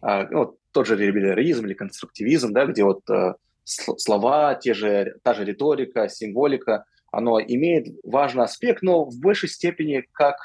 а, 0.00 0.26
ну, 0.30 0.56
тот 0.72 0.86
же 0.86 0.96
либерализм 0.96 1.66
или 1.66 1.74
конструктивизм, 1.74 2.52
да, 2.52 2.66
где 2.66 2.84
вот 2.84 3.08
э, 3.10 3.34
слова, 3.64 4.54
те 4.54 4.74
же, 4.74 5.16
та 5.22 5.34
же 5.34 5.44
риторика, 5.44 6.08
символика, 6.08 6.84
оно 7.10 7.40
имеет 7.40 7.88
важный 8.04 8.44
аспект, 8.44 8.82
но 8.82 9.04
в 9.04 9.18
большей 9.20 9.48
степени 9.48 10.04
как 10.12 10.36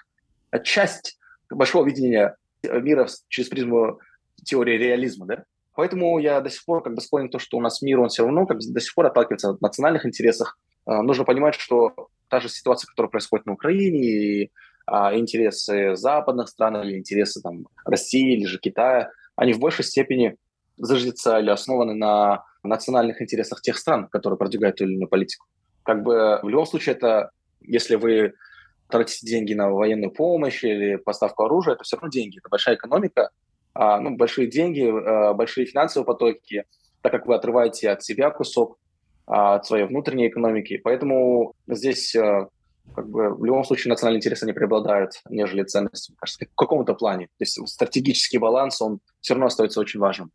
часть 0.63 1.17
большого 1.49 1.85
видения 1.85 2.35
мира 2.63 3.07
через 3.29 3.49
призму 3.49 3.99
теории 4.43 4.77
реализма, 4.77 5.25
да. 5.25 5.43
Поэтому 5.75 6.17
я 6.17 6.41
до 6.41 6.49
сих 6.49 6.65
пор 6.65 6.81
как 6.81 6.95
бы 6.95 7.01
склонен 7.01 7.29
тому, 7.29 7.39
что 7.39 7.57
у 7.57 7.61
нас 7.61 7.81
мир, 7.83 7.99
он 7.99 8.09
все 8.09 8.23
равно 8.23 8.47
как 8.47 8.57
бы 8.57 8.63
до 8.67 8.79
сих 8.79 8.95
пор 8.95 9.05
отталкивается 9.05 9.51
от 9.51 9.61
национальных 9.61 10.07
интересах. 10.07 10.57
А, 10.85 11.03
нужно 11.03 11.23
понимать, 11.23 11.53
что 11.53 11.93
та 12.29 12.39
же 12.39 12.49
ситуация, 12.49 12.87
которая 12.87 13.11
происходит 13.11 13.45
на 13.45 13.53
Украине, 13.53 13.99
и 13.99 14.51
а, 14.87 15.15
интересы 15.15 15.95
западных 15.95 16.49
стран 16.49 16.81
или 16.81 16.97
интересы 16.97 17.41
там, 17.41 17.67
России 17.85 18.37
или 18.37 18.45
же 18.45 18.57
Китая, 18.57 19.11
они 19.35 19.53
в 19.53 19.59
большей 19.59 19.85
степени 19.85 20.37
зиждятся 20.77 21.37
или 21.37 21.51
основаны 21.51 21.93
на 21.93 22.43
национальных 22.63 23.21
интересах 23.21 23.61
тех 23.61 23.77
стран, 23.77 24.07
которые 24.07 24.37
продвигают 24.37 24.77
ту 24.77 24.85
или 24.85 24.93
иную 24.93 25.07
политику. 25.07 25.45
Как 25.83 26.03
бы 26.03 26.39
в 26.41 26.49
любом 26.49 26.65
случае 26.65 26.95
это, 26.95 27.29
если 27.61 27.95
вы 27.95 28.33
тратите 28.89 29.25
деньги 29.25 29.53
на 29.53 29.69
военную 29.69 30.11
помощь 30.11 30.63
или 30.63 30.95
поставку 30.95 31.43
оружия, 31.43 31.75
это 31.75 31.83
все 31.83 31.97
равно 31.97 32.09
деньги, 32.09 32.37
это 32.39 32.49
большая 32.49 32.75
экономика, 32.75 33.29
а, 33.73 33.99
ну, 33.99 34.15
большие 34.15 34.47
деньги, 34.47 34.83
а, 34.83 35.33
большие 35.33 35.65
финансовые 35.65 36.05
потоки, 36.05 36.65
так 37.01 37.11
как 37.11 37.27
вы 37.27 37.35
отрываете 37.35 37.89
от 37.89 38.03
себя 38.03 38.29
кусок, 38.31 38.77
а, 39.25 39.55
от 39.55 39.65
своей 39.65 39.85
внутренней 39.85 40.29
экономики. 40.29 40.79
Поэтому 40.83 41.53
здесь 41.67 42.15
а, 42.15 42.47
как 42.95 43.09
бы 43.09 43.29
в 43.35 43.43
любом 43.43 43.63
случае 43.63 43.89
национальные 43.89 44.19
интересы 44.19 44.45
не 44.45 44.53
преобладают, 44.53 45.21
нежели 45.29 45.63
ценности, 45.63 46.13
кажется, 46.17 46.45
в 46.45 46.55
каком-то 46.55 46.93
плане. 46.93 47.27
То 47.37 47.41
есть 47.41 47.67
стратегический 47.67 48.37
баланс, 48.37 48.81
он 48.81 48.99
все 49.21 49.33
равно 49.33 49.47
остается 49.47 49.79
очень 49.79 49.99
важным. 49.99 50.31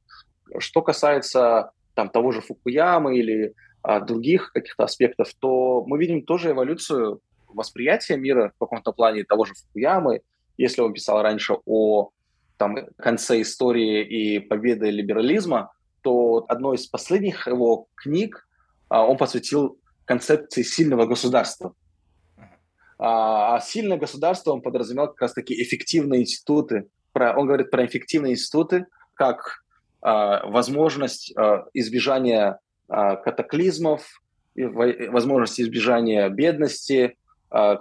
Что 0.58 0.82
касается 0.82 1.70
там, 1.94 2.10
того 2.10 2.32
же 2.32 2.42
Фукуямы 2.42 3.16
или 3.16 3.54
а, 3.82 4.00
других 4.00 4.52
каких-то 4.52 4.84
аспектов, 4.84 5.32
то 5.38 5.84
мы 5.86 5.98
видим 5.98 6.22
тоже 6.22 6.50
эволюцию 6.50 7.20
восприятия 7.54 8.16
мира 8.16 8.52
в 8.54 8.58
каком-то 8.58 8.92
плане 8.92 9.24
того 9.24 9.44
же 9.44 9.54
Фукуямы. 9.54 10.22
Если 10.56 10.80
он 10.80 10.92
писал 10.92 11.22
раньше 11.22 11.56
о 11.64 12.10
там, 12.56 12.76
конце 12.96 13.40
истории 13.40 14.04
и 14.04 14.38
победы 14.38 14.90
либерализма, 14.90 15.72
то 16.02 16.44
одной 16.48 16.76
из 16.76 16.86
последних 16.86 17.46
его 17.46 17.86
книг 17.94 18.46
а, 18.88 19.06
он 19.06 19.16
посвятил 19.16 19.78
концепции 20.04 20.62
сильного 20.62 21.06
государства. 21.06 21.74
А, 22.98 23.56
а 23.56 23.60
сильное 23.60 23.96
государство 23.96 24.52
он 24.52 24.62
подразумевал 24.62 25.08
как 25.08 25.22
раз-таки 25.22 25.60
эффективные 25.60 26.22
институты. 26.22 26.88
Про, 27.12 27.36
он 27.36 27.46
говорит 27.46 27.70
про 27.70 27.84
эффективные 27.86 28.34
институты 28.34 28.86
как 29.14 29.64
а, 30.00 30.46
возможность 30.46 31.32
а, 31.36 31.64
избежания 31.72 32.58
а, 32.88 33.16
катаклизмов, 33.16 34.22
возможность 34.54 35.60
избежания 35.60 36.28
бедности, 36.28 37.16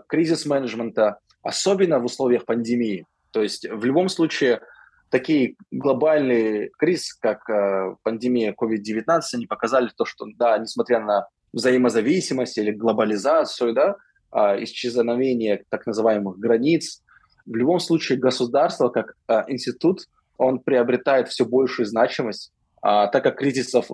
кризис-менеджмента, 0.08 1.20
особенно 1.44 2.00
в 2.00 2.06
условиях 2.06 2.46
пандемии. 2.46 3.06
То 3.32 3.42
есть 3.42 3.68
в 3.70 3.86
любом 3.86 4.10
случае 4.10 4.62
такие 5.10 5.56
глобальные 5.72 6.72
кризисы, 6.78 7.18
как 7.20 7.50
э, 7.50 7.96
пандемия 8.04 8.54
COVID-19, 8.54 9.22
они 9.34 9.46
показали 9.46 9.90
то, 9.96 10.06
что, 10.06 10.26
да, 10.38 10.58
несмотря 10.58 11.00
на 11.00 11.28
взаимозависимость 11.54 12.58
или 12.58 12.72
глобализацию, 12.72 13.74
да, 13.74 13.96
э, 14.32 14.64
исчезновение 14.64 15.64
так 15.70 15.86
называемых 15.86 16.40
границ, 16.40 17.04
в 17.46 17.56
любом 17.56 17.80
случае 17.80 18.20
государство 18.20 18.90
как 18.90 19.16
э, 19.28 19.44
институт, 19.48 20.08
он 20.38 20.60
приобретает 20.60 21.28
все 21.28 21.46
большую 21.46 21.86
значимость, 21.86 22.52
э, 22.78 23.08
так 23.12 23.24
как 23.24 23.38
кризисов 23.38 23.88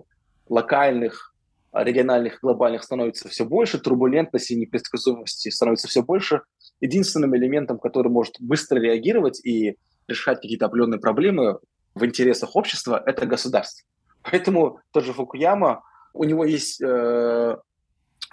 локальных, 0.50 1.34
региональных, 1.74 2.40
глобальных 2.42 2.84
становится 2.84 3.28
все 3.30 3.46
больше, 3.46 3.80
турбулентности 3.80 4.54
и 4.54 4.58
непредсказуемости 4.58 5.50
становится 5.50 5.88
все 5.88 6.02
больше. 6.02 6.42
Единственным 6.80 7.36
элементом, 7.36 7.80
который 7.80 8.12
может 8.12 8.36
быстро 8.40 8.80
реагировать 8.80 9.44
и 9.46 9.78
решать 10.08 10.38
какие-то 10.42 10.68
определенные 10.68 11.00
проблемы 11.00 11.60
в 11.96 12.06
интересах 12.06 12.56
общества, 12.56 13.02
это 13.06 13.26
государство. 13.26 13.88
Поэтому 14.24 14.80
тот 14.92 15.04
же 15.04 15.14
Фукуяма, 15.14 15.84
у 16.14 16.24
него 16.24 16.46
есть... 16.46 16.82
Э, 16.82 17.58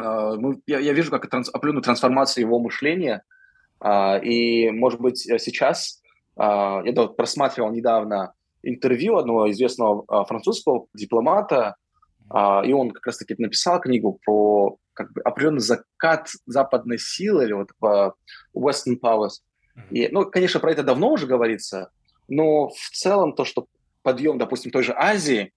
э, 0.01 0.33
я, 0.67 0.79
я 0.79 0.93
вижу 0.93 1.11
как 1.11 1.29
транс, 1.29 1.49
определенную 1.49 1.83
трансформацию 1.83 2.43
его 2.43 2.59
мышления, 2.59 3.23
э, 3.81 4.25
и, 4.25 4.71
может 4.71 5.01
быть, 5.01 5.19
сейчас... 5.19 6.03
Э, 6.37 6.83
я 6.85 6.93
да, 6.93 7.07
просматривал 7.07 7.71
недавно 7.71 8.35
интервью 8.63 9.17
одного 9.17 9.51
известного 9.51 10.05
э, 10.09 10.25
французского 10.27 10.87
дипломата, 10.95 11.77
и 12.31 12.73
он 12.73 12.91
как 12.91 13.07
раз-таки 13.07 13.35
написал 13.39 13.81
книгу 13.81 14.19
про 14.25 14.79
как 14.95 15.13
бы 15.13 15.21
определенный 15.23 15.61
закат 15.61 16.31
западной 16.47 16.99
силы 16.99 17.45
или 17.45 17.53
вот 17.53 17.71
по 17.79 18.15
Western 18.57 18.99
Powers. 19.03 19.41
И, 19.91 20.09
ну, 20.09 20.25
конечно, 20.25 20.61
про 20.61 20.73
это 20.73 20.83
давно 20.83 21.11
уже 21.11 21.27
говорится, 21.27 21.91
но 22.29 22.69
в 22.69 22.91
целом 22.93 23.35
то, 23.35 23.45
что 23.45 23.67
подъем, 24.03 24.39
допустим, 24.39 24.71
той 24.71 24.85
же 24.85 24.95
Азии 24.97 25.53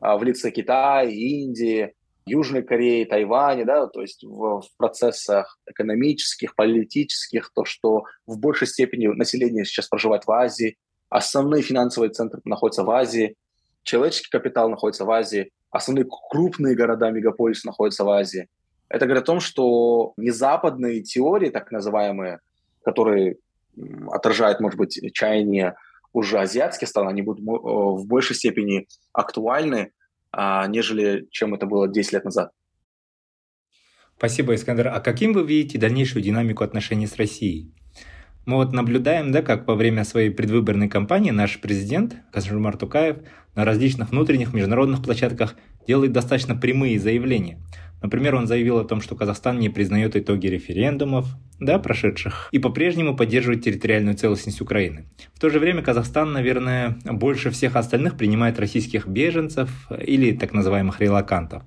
а, 0.00 0.18
в 0.18 0.24
лице 0.24 0.50
Китая, 0.50 1.08
Индии, 1.08 1.94
Южной 2.26 2.62
Кореи, 2.62 3.04
Тайваня, 3.04 3.64
да, 3.64 3.86
то 3.86 4.02
есть 4.02 4.24
в, 4.24 4.60
в 4.60 4.76
процессах 4.76 5.58
экономических, 5.66 6.54
политических, 6.54 7.50
то, 7.54 7.64
что 7.64 8.04
в 8.26 8.38
большей 8.38 8.66
степени 8.66 9.06
население 9.06 9.64
сейчас 9.64 9.88
проживает 9.88 10.26
в 10.26 10.30
Азии, 10.30 10.76
основные 11.08 11.62
финансовые 11.62 12.10
центры 12.10 12.40
находятся 12.44 12.84
в 12.84 12.90
Азии, 12.90 13.36
человеческий 13.82 14.30
капитал 14.30 14.68
находится 14.68 15.04
в 15.04 15.10
Азии, 15.10 15.50
основные 15.70 16.06
крупные 16.30 16.74
города, 16.74 17.10
мегаполисы 17.10 17.66
находятся 17.66 18.04
в 18.04 18.10
Азии. 18.10 18.48
Это 18.88 19.06
говорит 19.06 19.22
о 19.22 19.26
том, 19.26 19.40
что 19.40 20.14
не 20.16 20.30
западные 20.30 21.02
теории, 21.02 21.50
так 21.50 21.70
называемые, 21.70 22.40
которые 22.84 23.36
отражают, 24.10 24.60
может 24.60 24.78
быть, 24.78 25.00
чаяния 25.14 25.76
уже 26.12 26.38
азиатских 26.38 26.88
стран, 26.88 27.08
они 27.08 27.22
будут 27.22 27.40
э, 27.40 27.50
в 27.50 28.04
большей 28.06 28.34
степени 28.34 28.88
актуальны, 29.12 29.92
а, 30.32 30.66
нежели 30.66 31.28
чем 31.30 31.54
это 31.54 31.66
было 31.66 31.88
10 31.88 32.12
лет 32.12 32.24
назад. 32.24 32.50
Спасибо, 34.16 34.54
Искандер. 34.54 34.88
А 34.88 35.00
каким 35.00 35.32
вы 35.32 35.46
видите 35.46 35.78
дальнейшую 35.78 36.22
динамику 36.22 36.64
отношений 36.64 37.06
с 37.06 37.16
Россией? 37.16 37.72
Мы 38.46 38.56
вот 38.56 38.72
наблюдаем, 38.72 39.32
да, 39.32 39.42
как 39.42 39.66
во 39.66 39.74
время 39.74 40.04
своей 40.04 40.30
предвыборной 40.30 40.88
кампании 40.88 41.30
наш 41.30 41.60
президент 41.60 42.16
Касжумар 42.32 42.76
Тукаев 42.76 43.18
на 43.54 43.64
различных 43.64 44.10
внутренних 44.10 44.54
международных 44.54 45.02
площадках 45.02 45.56
делает 45.86 46.12
достаточно 46.12 46.54
прямые 46.54 46.98
заявления. 46.98 47.58
Например, 48.02 48.34
он 48.34 48.46
заявил 48.46 48.78
о 48.78 48.84
том, 48.84 49.02
что 49.02 49.14
Казахстан 49.14 49.58
не 49.58 49.68
признает 49.68 50.16
итоги 50.16 50.46
референдумов, 50.46 51.26
да, 51.58 51.78
прошедших, 51.78 52.48
и 52.50 52.58
по-прежнему 52.58 53.14
поддерживает 53.14 53.62
территориальную 53.62 54.16
целостность 54.16 54.62
Украины. 54.62 55.04
В 55.34 55.40
то 55.40 55.50
же 55.50 55.58
время 55.58 55.82
Казахстан, 55.82 56.32
наверное, 56.32 56.98
больше 57.04 57.50
всех 57.50 57.76
остальных 57.76 58.16
принимает 58.16 58.58
российских 58.58 59.06
беженцев 59.06 59.70
или 59.90 60.32
так 60.32 60.54
называемых 60.54 61.00
релакантов. 61.00 61.62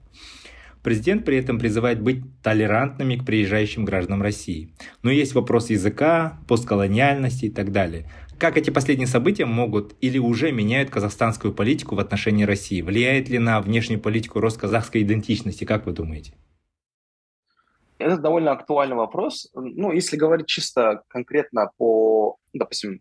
Президент 0.84 1.24
при 1.24 1.38
этом 1.38 1.60
призывает 1.60 2.02
быть 2.02 2.24
толерантными 2.42 3.16
к 3.16 3.26
приезжающим 3.26 3.86
гражданам 3.86 4.22
России. 4.22 4.74
Но 5.02 5.12
есть 5.12 5.34
вопрос 5.34 5.70
языка, 5.70 6.38
постколониальности 6.48 7.46
и 7.46 7.50
так 7.50 7.72
далее. 7.72 8.10
Как 8.38 8.58
эти 8.58 8.70
последние 8.70 9.08
события 9.08 9.46
могут 9.46 9.96
или 10.02 10.18
уже 10.18 10.52
меняют 10.52 10.90
казахстанскую 10.90 11.54
политику 11.54 11.96
в 11.96 12.00
отношении 12.00 12.44
России? 12.44 12.82
Влияет 12.82 13.30
ли 13.30 13.40
на 13.40 13.62
внешнюю 13.62 14.02
политику 14.02 14.42
рост 14.42 14.60
казахской 14.60 15.04
идентичности, 15.04 15.64
как 15.64 15.86
вы 15.86 15.94
думаете? 15.94 16.34
Это 17.98 18.18
довольно 18.18 18.52
актуальный 18.52 18.98
вопрос. 18.98 19.50
Ну, 19.54 19.94
если 19.94 20.18
говорить 20.18 20.48
чисто 20.48 21.04
конкретно 21.08 21.72
по, 21.78 22.36
допустим, 22.52 23.00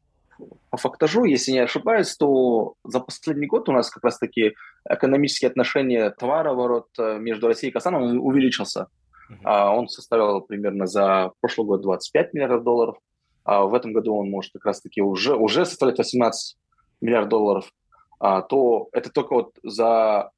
по 0.70 0.76
фактажу, 0.76 1.24
если 1.24 1.52
не 1.52 1.58
ошибаюсь, 1.58 2.16
то 2.16 2.74
за 2.84 3.00
последний 3.00 3.46
год 3.46 3.68
у 3.68 3.72
нас 3.72 3.90
как 3.90 4.04
раз-таки 4.04 4.54
экономические 4.88 5.50
отношения 5.50 6.10
товарооборот 6.10 6.88
э, 6.98 7.18
между 7.18 7.46
Россией 7.46 7.70
и 7.70 7.72
Казахстаном 7.72 8.20
увеличился. 8.20 8.88
Uh-huh. 9.30 9.76
Он 9.76 9.88
составил 9.88 10.40
примерно 10.40 10.86
за 10.86 11.32
прошлый 11.40 11.66
год 11.66 11.82
25 11.82 12.34
миллиардов 12.34 12.64
долларов, 12.64 12.96
а 13.44 13.64
в 13.64 13.74
этом 13.74 13.92
году 13.92 14.14
он 14.14 14.30
может 14.30 14.52
как 14.52 14.66
раз-таки 14.66 15.02
уже, 15.02 15.34
уже 15.34 15.64
составлять 15.64 15.98
18 15.98 16.56
миллиардов 17.00 17.30
долларов, 17.30 17.72
а, 18.20 18.42
то 18.42 18.88
это 18.92 19.10
только 19.10 19.34
вот 19.34 19.52
за 19.62 20.30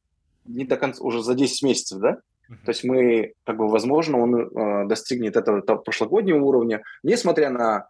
не 0.44 0.64
до 0.64 0.76
конца, 0.76 1.02
уже 1.02 1.23
за 1.23 1.34
10 1.34 1.62
месяцев, 1.62 2.00
да? 2.00 2.18
Uh-huh. 2.50 2.56
То 2.64 2.70
есть 2.70 2.84
мы, 2.84 3.34
как 3.44 3.56
бы, 3.56 3.68
возможно, 3.68 4.18
он 4.18 4.34
э, 4.37 4.87
достигнет 4.87 5.37
этого, 5.37 5.58
этого 5.58 5.78
прошлогоднего 5.78 6.44
уровня, 6.44 6.82
несмотря 7.02 7.50
на 7.50 7.88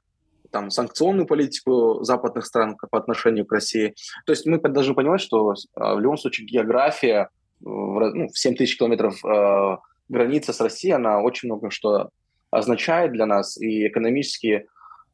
там, 0.55 0.71
санкционную 0.71 1.27
политику 1.27 2.05
западных 2.05 2.47
стран 2.47 2.77
по 2.77 2.97
отношению 2.97 3.45
к 3.45 3.53
России. 3.53 3.93
То 4.25 4.33
есть 4.33 4.47
мы 4.47 4.59
должны 4.61 4.95
понимать, 4.95 5.21
что 5.21 5.53
э, 5.53 5.55
в 5.75 5.99
любом 5.99 6.17
случае 6.17 6.47
география 6.47 7.23
э, 7.23 7.27
ну, 7.65 8.29
в 8.29 8.39
7 8.39 8.55
тысяч 8.55 8.79
километров 8.79 9.17
э, 9.25 9.77
граница 10.09 10.53
с 10.53 10.61
Россией, 10.61 10.95
она 10.95 11.21
очень 11.21 11.49
много 11.49 11.71
что 11.71 12.11
означает 12.53 13.11
для 13.11 13.27
нас, 13.27 13.61
и 13.61 13.89
экономически 13.89 14.69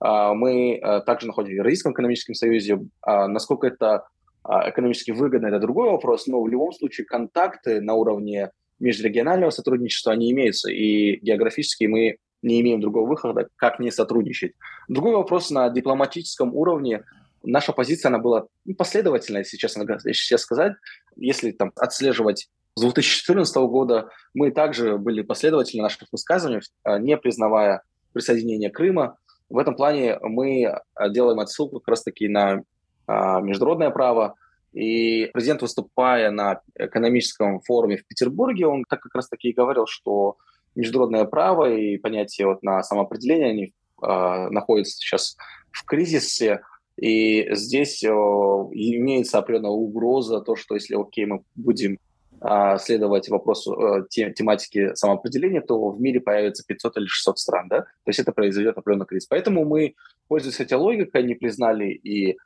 э, 0.04 0.32
мы 0.34 0.74
э, 0.74 1.00
также 1.06 1.26
находимся 1.26 1.54
в 1.54 1.56
Евразийском 1.56 1.92
экономическом 1.94 2.34
союзе. 2.34 2.78
Э, 3.06 3.26
насколько 3.26 3.66
это 3.66 4.04
э, 4.46 4.68
экономически 4.68 5.12
выгодно, 5.12 5.46
это 5.46 5.58
другой 5.58 5.88
вопрос, 5.88 6.26
но 6.26 6.42
в 6.42 6.48
любом 6.48 6.72
случае 6.74 7.06
контакты 7.06 7.80
на 7.80 7.94
уровне 7.94 8.50
межрегионального 8.78 9.48
сотрудничества, 9.48 10.12
они 10.12 10.32
имеются, 10.32 10.70
и 10.70 11.16
географически 11.16 11.84
мы 11.84 12.18
не 12.42 12.60
имеем 12.60 12.80
другого 12.80 13.08
выхода, 13.08 13.48
как 13.56 13.78
не 13.78 13.90
сотрудничать. 13.90 14.52
Другой 14.88 15.14
вопрос 15.14 15.50
на 15.50 15.68
дипломатическом 15.70 16.54
уровне. 16.54 17.04
Наша 17.42 17.72
позиция, 17.72 18.10
она 18.10 18.18
была 18.18 18.46
последовательная, 18.76 19.42
если 19.42 19.56
честно 19.56 19.86
сейчас 20.12 20.42
сказать. 20.42 20.74
Если 21.16 21.52
там 21.52 21.72
отслеживать 21.76 22.48
с 22.74 22.80
2014 22.80 23.56
года, 23.56 24.10
мы 24.34 24.50
также 24.50 24.98
были 24.98 25.22
последовательны 25.22 25.82
в 25.82 25.84
наших 25.84 26.08
высказываниях, 26.12 26.64
а, 26.84 26.98
не 26.98 27.16
признавая 27.16 27.82
присоединение 28.12 28.70
Крыма. 28.70 29.16
В 29.48 29.58
этом 29.58 29.74
плане 29.74 30.18
мы 30.22 30.66
а, 30.66 31.08
делаем 31.08 31.40
отсылку 31.40 31.80
как 31.80 31.88
раз-таки 31.88 32.28
на 32.28 32.62
а, 33.06 33.40
международное 33.40 33.90
право, 33.90 34.36
и 34.72 35.28
президент, 35.32 35.62
выступая 35.62 36.30
на 36.30 36.60
экономическом 36.76 37.60
форуме 37.60 37.96
в 37.96 38.06
Петербурге, 38.06 38.66
он 38.66 38.84
так 38.88 39.00
как 39.00 39.14
раз-таки 39.14 39.48
и 39.48 39.52
говорил, 39.52 39.86
что 39.86 40.36
международное 40.74 41.24
право 41.24 41.72
и 41.72 41.96
понятие 41.98 42.46
вот 42.46 42.62
на 42.62 42.82
самоопределение, 42.82 43.50
они 43.50 43.64
э, 44.02 44.48
находятся 44.50 44.96
сейчас 44.96 45.36
в 45.70 45.84
кризисе, 45.84 46.60
и 46.96 47.48
здесь 47.54 48.02
э, 48.04 48.08
имеется 48.08 49.38
определенная 49.38 49.70
угроза, 49.70 50.40
то, 50.40 50.56
что 50.56 50.74
если, 50.74 51.00
окей, 51.00 51.26
мы 51.26 51.42
будем 51.54 51.98
э, 52.40 52.78
следовать 52.78 53.28
вопросу 53.28 53.72
э, 53.72 54.06
тем, 54.10 54.34
тематики 54.34 54.94
самоопределения, 54.94 55.60
то 55.60 55.90
в 55.90 56.00
мире 56.00 56.20
появится 56.20 56.64
500 56.66 56.98
или 56.98 57.06
600 57.06 57.38
стран, 57.38 57.68
да? 57.68 57.80
То 57.80 58.08
есть 58.08 58.18
это 58.18 58.32
произойдет 58.32 58.76
определенный 58.76 59.06
кризис. 59.06 59.26
Поэтому 59.26 59.64
мы, 59.64 59.94
пользуясь 60.28 60.60
этой 60.60 60.74
логикой, 60.74 61.22
не 61.22 61.34
признали 61.34 61.88
и 61.88 62.36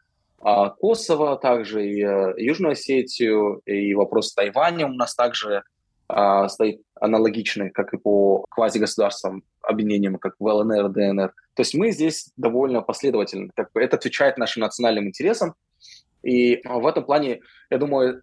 а, 0.47 0.69
Косово, 0.71 1.37
также 1.37 1.87
и 1.89 2.05
э, 2.05 2.35
Южную 2.37 2.73
Осетию, 2.73 3.63
и 3.65 3.95
вопрос 3.95 4.35
Тайваня 4.35 4.87
у 4.87 4.93
нас 4.93 5.15
также 5.15 5.63
а, 6.09 6.49
стоит 6.49 6.83
аналогичный, 7.01 7.71
как 7.71 7.95
и 7.95 7.99
по 7.99 8.45
квазигосударственным 8.51 9.43
объединениям, 9.63 10.19
как 10.19 10.35
в 10.39 10.45
ЛНР, 10.45 10.91
ДНР. 10.91 11.33
То 11.55 11.61
есть 11.61 11.75
мы 11.75 11.91
здесь 11.93 12.31
довольно 12.37 12.83
последовательны. 12.83 13.51
Как 13.55 13.73
бы 13.73 13.83
это 13.83 13.97
отвечает 13.97 14.39
нашим 14.39 14.63
национальным 14.63 15.09
интересам. 15.09 15.55
И 16.23 16.61
в 16.65 16.87
этом 16.87 17.05
плане, 17.05 17.41
я 17.71 17.79
думаю, 17.79 18.23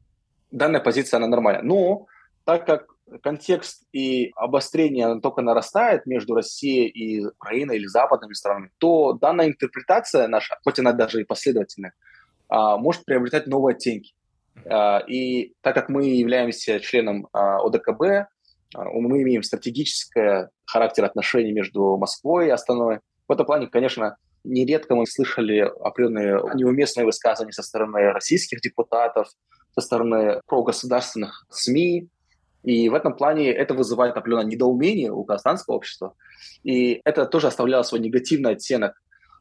данная 0.52 0.82
позиция, 0.82 1.17
она 1.17 1.28
нормальная. 1.28 1.63
Но 1.63 2.08
так 2.46 2.65
как 2.65 2.88
контекст 3.24 3.84
и 3.91 4.32
обострение 4.36 5.20
только 5.20 5.41
нарастает 5.41 6.06
между 6.06 6.36
Россией 6.36 6.88
и 6.88 7.26
Украиной 7.26 7.78
или 7.78 7.86
западными 7.86 8.34
странами, 8.34 8.72
то 8.78 9.13
данная 9.13 9.48
интерпретация 9.48 10.28
наша, 10.28 10.58
хоть 10.63 10.80
она 10.80 10.94
даже 10.94 11.22
и 11.22 11.26
последовательная, 11.26 11.94
а, 12.48 12.78
может 12.78 13.06
приобретать 13.06 13.48
новые 13.48 13.76
оттенки. 13.76 14.13
А, 14.66 15.00
и 15.08 15.54
так 15.62 15.76
как 15.76 15.90
мы 15.90 16.06
являемся 16.06 16.80
членом 16.80 17.28
а, 17.34 17.60
ОДКБ, 17.66 18.30
мы 18.74 19.22
имеем 19.24 19.44
стратегический 19.44 20.48
характер 20.66 21.04
отношений 21.04 21.52
между 21.52 21.98
Москвой 21.98 22.48
и 22.48 22.52
Астаной. 22.52 23.00
В 23.28 23.32
этом 23.32 23.46
плане, 23.46 23.68
конечно, 23.68 24.16
нередко 24.44 24.96
мы 24.96 25.06
слышали 25.06 25.60
определенные 25.60 26.42
неуместные 26.56 27.06
высказывания 27.06 27.52
со 27.52 27.64
стороны 27.64 28.12
российских 28.12 28.62
депутатов, 28.62 29.28
со 29.74 29.82
стороны 29.82 30.42
прогосударственных 30.48 31.46
СМИ. 31.50 32.08
И 32.64 32.90
в 32.90 32.94
этом 32.94 33.16
плане 33.16 33.52
это 33.52 33.74
вызывает 33.74 34.16
определенное 34.16 34.52
недоумение 34.52 35.12
у 35.12 35.24
казахстанского 35.24 35.76
общества. 35.76 36.14
И 36.64 37.02
это 37.04 37.26
тоже 37.26 37.48
оставляло 37.48 37.84
свой 37.84 38.02
негативный 38.02 38.52
оттенок 38.52 38.94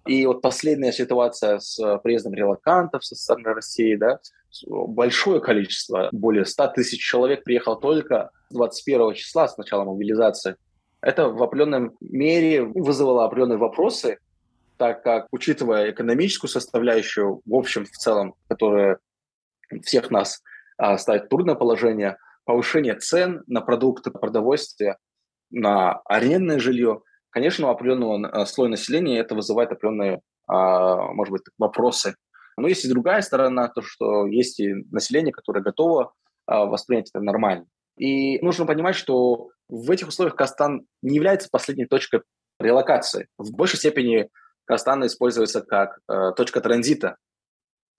и 0.06 0.26
вот 0.26 0.40
последняя 0.40 0.92
ситуация 0.92 1.58
с 1.58 1.78
э, 1.78 1.98
приездом 1.98 2.34
релакантов 2.34 3.04
со 3.04 3.14
стороны 3.14 3.52
России, 3.54 3.96
да, 3.96 4.18
большое 4.70 5.40
количество, 5.40 6.08
более 6.12 6.44
100 6.44 6.68
тысяч 6.68 7.00
человек 7.00 7.44
приехало 7.44 7.78
только 7.78 8.30
21 8.50 9.14
числа 9.14 9.46
с 9.46 9.56
начала 9.58 9.84
мобилизации. 9.84 10.56
Это 11.02 11.28
в 11.28 11.42
определенном 11.42 11.96
мере 12.00 12.62
вызвало 12.64 13.24
определенные 13.24 13.58
вопросы, 13.58 14.18
так 14.76 15.02
как, 15.02 15.28
учитывая 15.30 15.90
экономическую 15.90 16.50
составляющую, 16.50 17.42
в 17.44 17.54
общем, 17.54 17.84
в 17.84 17.90
целом, 17.90 18.34
которая 18.48 18.98
всех 19.82 20.10
нас 20.10 20.42
а, 20.78 20.96
ставит 20.98 21.26
в 21.26 21.28
трудное 21.28 21.54
положение, 21.54 22.16
повышение 22.44 22.94
цен 22.94 23.42
на 23.46 23.60
продукты, 23.60 24.10
продовольствие, 24.10 24.96
на 25.50 26.00
арендное 26.06 26.58
жилье– 26.58 27.02
Конечно, 27.30 27.68
у 27.68 27.70
определенного 27.70 28.42
э, 28.42 28.46
слоя 28.46 28.70
населения 28.70 29.18
это 29.18 29.34
вызывает 29.34 29.70
определенные, 29.70 30.20
а, 30.46 31.12
может 31.12 31.32
быть, 31.32 31.42
вопросы. 31.58 32.16
Но 32.56 32.68
есть 32.68 32.84
и 32.84 32.88
другая 32.88 33.22
сторона, 33.22 33.68
то, 33.68 33.82
что 33.82 34.26
есть 34.26 34.60
и 34.60 34.74
население, 34.90 35.32
которое 35.32 35.62
готово 35.62 36.12
а, 36.46 36.66
воспринять 36.66 37.10
это 37.10 37.22
нормально. 37.22 37.66
И 37.96 38.40
нужно 38.40 38.66
понимать, 38.66 38.96
что 38.96 39.50
в 39.68 39.90
этих 39.90 40.08
условиях 40.08 40.34
Казахстан 40.34 40.86
не 41.02 41.16
является 41.16 41.48
последней 41.50 41.86
точкой 41.86 42.22
релокации. 42.58 43.28
В 43.38 43.52
большей 43.52 43.78
степени 43.78 44.28
Казахстан 44.64 45.06
используется 45.06 45.62
как 45.62 45.98
э, 46.08 46.32
точка 46.36 46.60
транзита, 46.60 47.16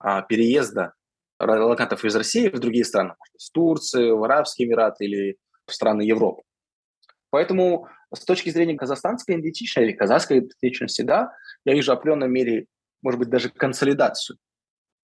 э, 0.03 0.21
переезда 0.27 0.93
релокантов 1.39 2.05
из 2.05 2.15
России 2.15 2.49
в 2.49 2.59
другие 2.59 2.85
страны, 2.85 3.15
в 3.37 3.51
Турцию, 3.51 4.17
в 4.17 4.23
Арабские 4.23 4.67
Эмираты 4.67 5.05
или 5.05 5.37
в 5.65 5.73
страны 5.73 6.03
Европы. 6.03 6.43
Поэтому 7.29 7.87
с 8.13 8.25
точки 8.25 8.49
зрения 8.49 8.75
казахстанской 8.75 9.35
идентичности 9.35 9.85
или 9.85 9.93
казахской 9.93 10.39
идентичности, 10.39 11.01
да, 11.01 11.31
я 11.65 11.73
вижу 11.73 11.91
в 11.91 11.95
определенной 11.95 12.27
мере, 12.27 12.65
может 13.01 13.19
быть, 13.19 13.29
даже 13.29 13.49
консолидацию. 13.49 14.37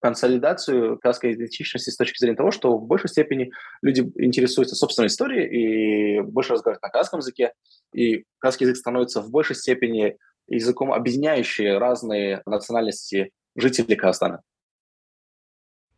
Консолидацию 0.00 0.98
казахской 0.98 1.34
идентичности 1.34 1.90
с 1.90 1.96
точки 1.96 2.18
зрения 2.18 2.36
того, 2.36 2.50
что 2.50 2.76
в 2.78 2.86
большей 2.86 3.08
степени 3.08 3.50
люди 3.82 4.00
интересуются 4.16 4.76
собственной 4.76 5.08
историей 5.08 6.18
и 6.18 6.20
больше 6.20 6.52
разговаривают 6.52 6.82
на 6.82 6.90
казахском 6.90 7.20
языке, 7.20 7.52
и 7.92 8.24
казахский 8.38 8.66
язык 8.66 8.76
становится 8.76 9.20
в 9.22 9.30
большей 9.30 9.56
степени 9.56 10.16
языком, 10.46 10.92
объединяющий 10.92 11.76
разные 11.76 12.42
национальности 12.46 13.32
жителей 13.56 13.96
Казахстана. 13.96 14.42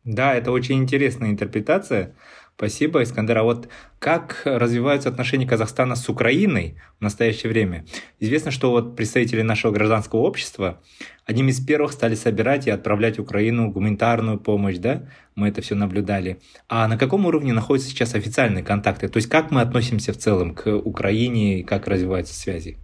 Да, 0.03 0.33
это 0.33 0.51
очень 0.51 0.79
интересная 0.79 1.29
интерпретация. 1.29 2.15
Спасибо, 2.61 3.01
Искандер. 3.01 3.39
А 3.39 3.43
вот 3.43 3.69
как 3.97 4.43
развиваются 4.45 5.09
отношения 5.09 5.47
Казахстана 5.47 5.95
с 5.95 6.07
Украиной 6.09 6.79
в 6.99 7.01
настоящее 7.01 7.51
время? 7.51 7.87
Известно, 8.19 8.51
что 8.51 8.69
вот 8.69 8.95
представители 8.95 9.41
нашего 9.41 9.71
гражданского 9.71 10.19
общества 10.19 10.79
одним 11.25 11.47
из 11.47 11.59
первых 11.59 11.91
стали 11.91 12.13
собирать 12.13 12.67
и 12.67 12.69
отправлять 12.69 13.17
Украину 13.17 13.71
гуманитарную 13.71 14.39
помощь, 14.39 14.77
да? 14.77 15.09
Мы 15.33 15.47
это 15.47 15.63
все 15.63 15.73
наблюдали. 15.73 16.39
А 16.69 16.87
на 16.87 16.99
каком 16.99 17.25
уровне 17.25 17.51
находятся 17.51 17.89
сейчас 17.89 18.13
официальные 18.13 18.63
контакты? 18.63 19.07
То 19.07 19.17
есть 19.17 19.27
как 19.27 19.49
мы 19.49 19.61
относимся 19.61 20.13
в 20.13 20.17
целом 20.17 20.53
к 20.53 20.71
Украине 20.71 21.61
и 21.61 21.63
как 21.63 21.87
развиваются 21.87 22.35
связи? 22.35 22.77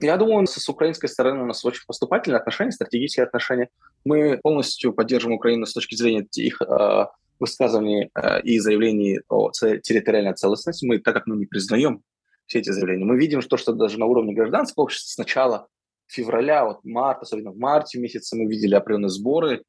Я 0.00 0.16
думаю, 0.16 0.46
с 0.46 0.68
украинской 0.70 1.08
стороны 1.08 1.42
у 1.42 1.46
нас 1.46 1.62
очень 1.66 1.82
поступательные 1.86 2.38
отношения, 2.38 2.72
стратегические 2.72 3.26
отношения. 3.26 3.68
Мы 4.06 4.38
полностью 4.42 4.94
поддерживаем 4.94 5.36
Украину 5.36 5.66
с 5.66 5.74
точки 5.74 5.96
зрения 5.96 6.26
их 6.34 6.62
э, 6.62 7.04
высказываний 7.38 8.10
э, 8.14 8.42
и 8.42 8.58
заявлений 8.58 9.20
о 9.28 9.50
территориальной 9.50 10.34
целостности, 10.34 10.86
мы, 10.86 10.98
так 10.98 11.14
как 11.14 11.26
мы 11.26 11.36
не 11.36 11.46
признаем 11.46 12.02
все 12.46 12.60
эти 12.60 12.70
заявления, 12.70 13.04
мы 13.04 13.18
видим, 13.18 13.42
что, 13.42 13.56
что 13.56 13.72
даже 13.72 13.98
на 13.98 14.06
уровне 14.06 14.34
гражданского 14.34 14.84
общества 14.84 15.10
с 15.10 15.18
начала 15.18 15.68
февраля, 16.06 16.64
вот 16.64 16.84
марта, 16.84 17.22
особенно 17.22 17.50
в 17.50 17.58
марте 17.58 17.98
месяце, 17.98 18.36
мы 18.36 18.46
видели 18.46 18.74
определенные 18.74 19.10
сборы 19.10 19.62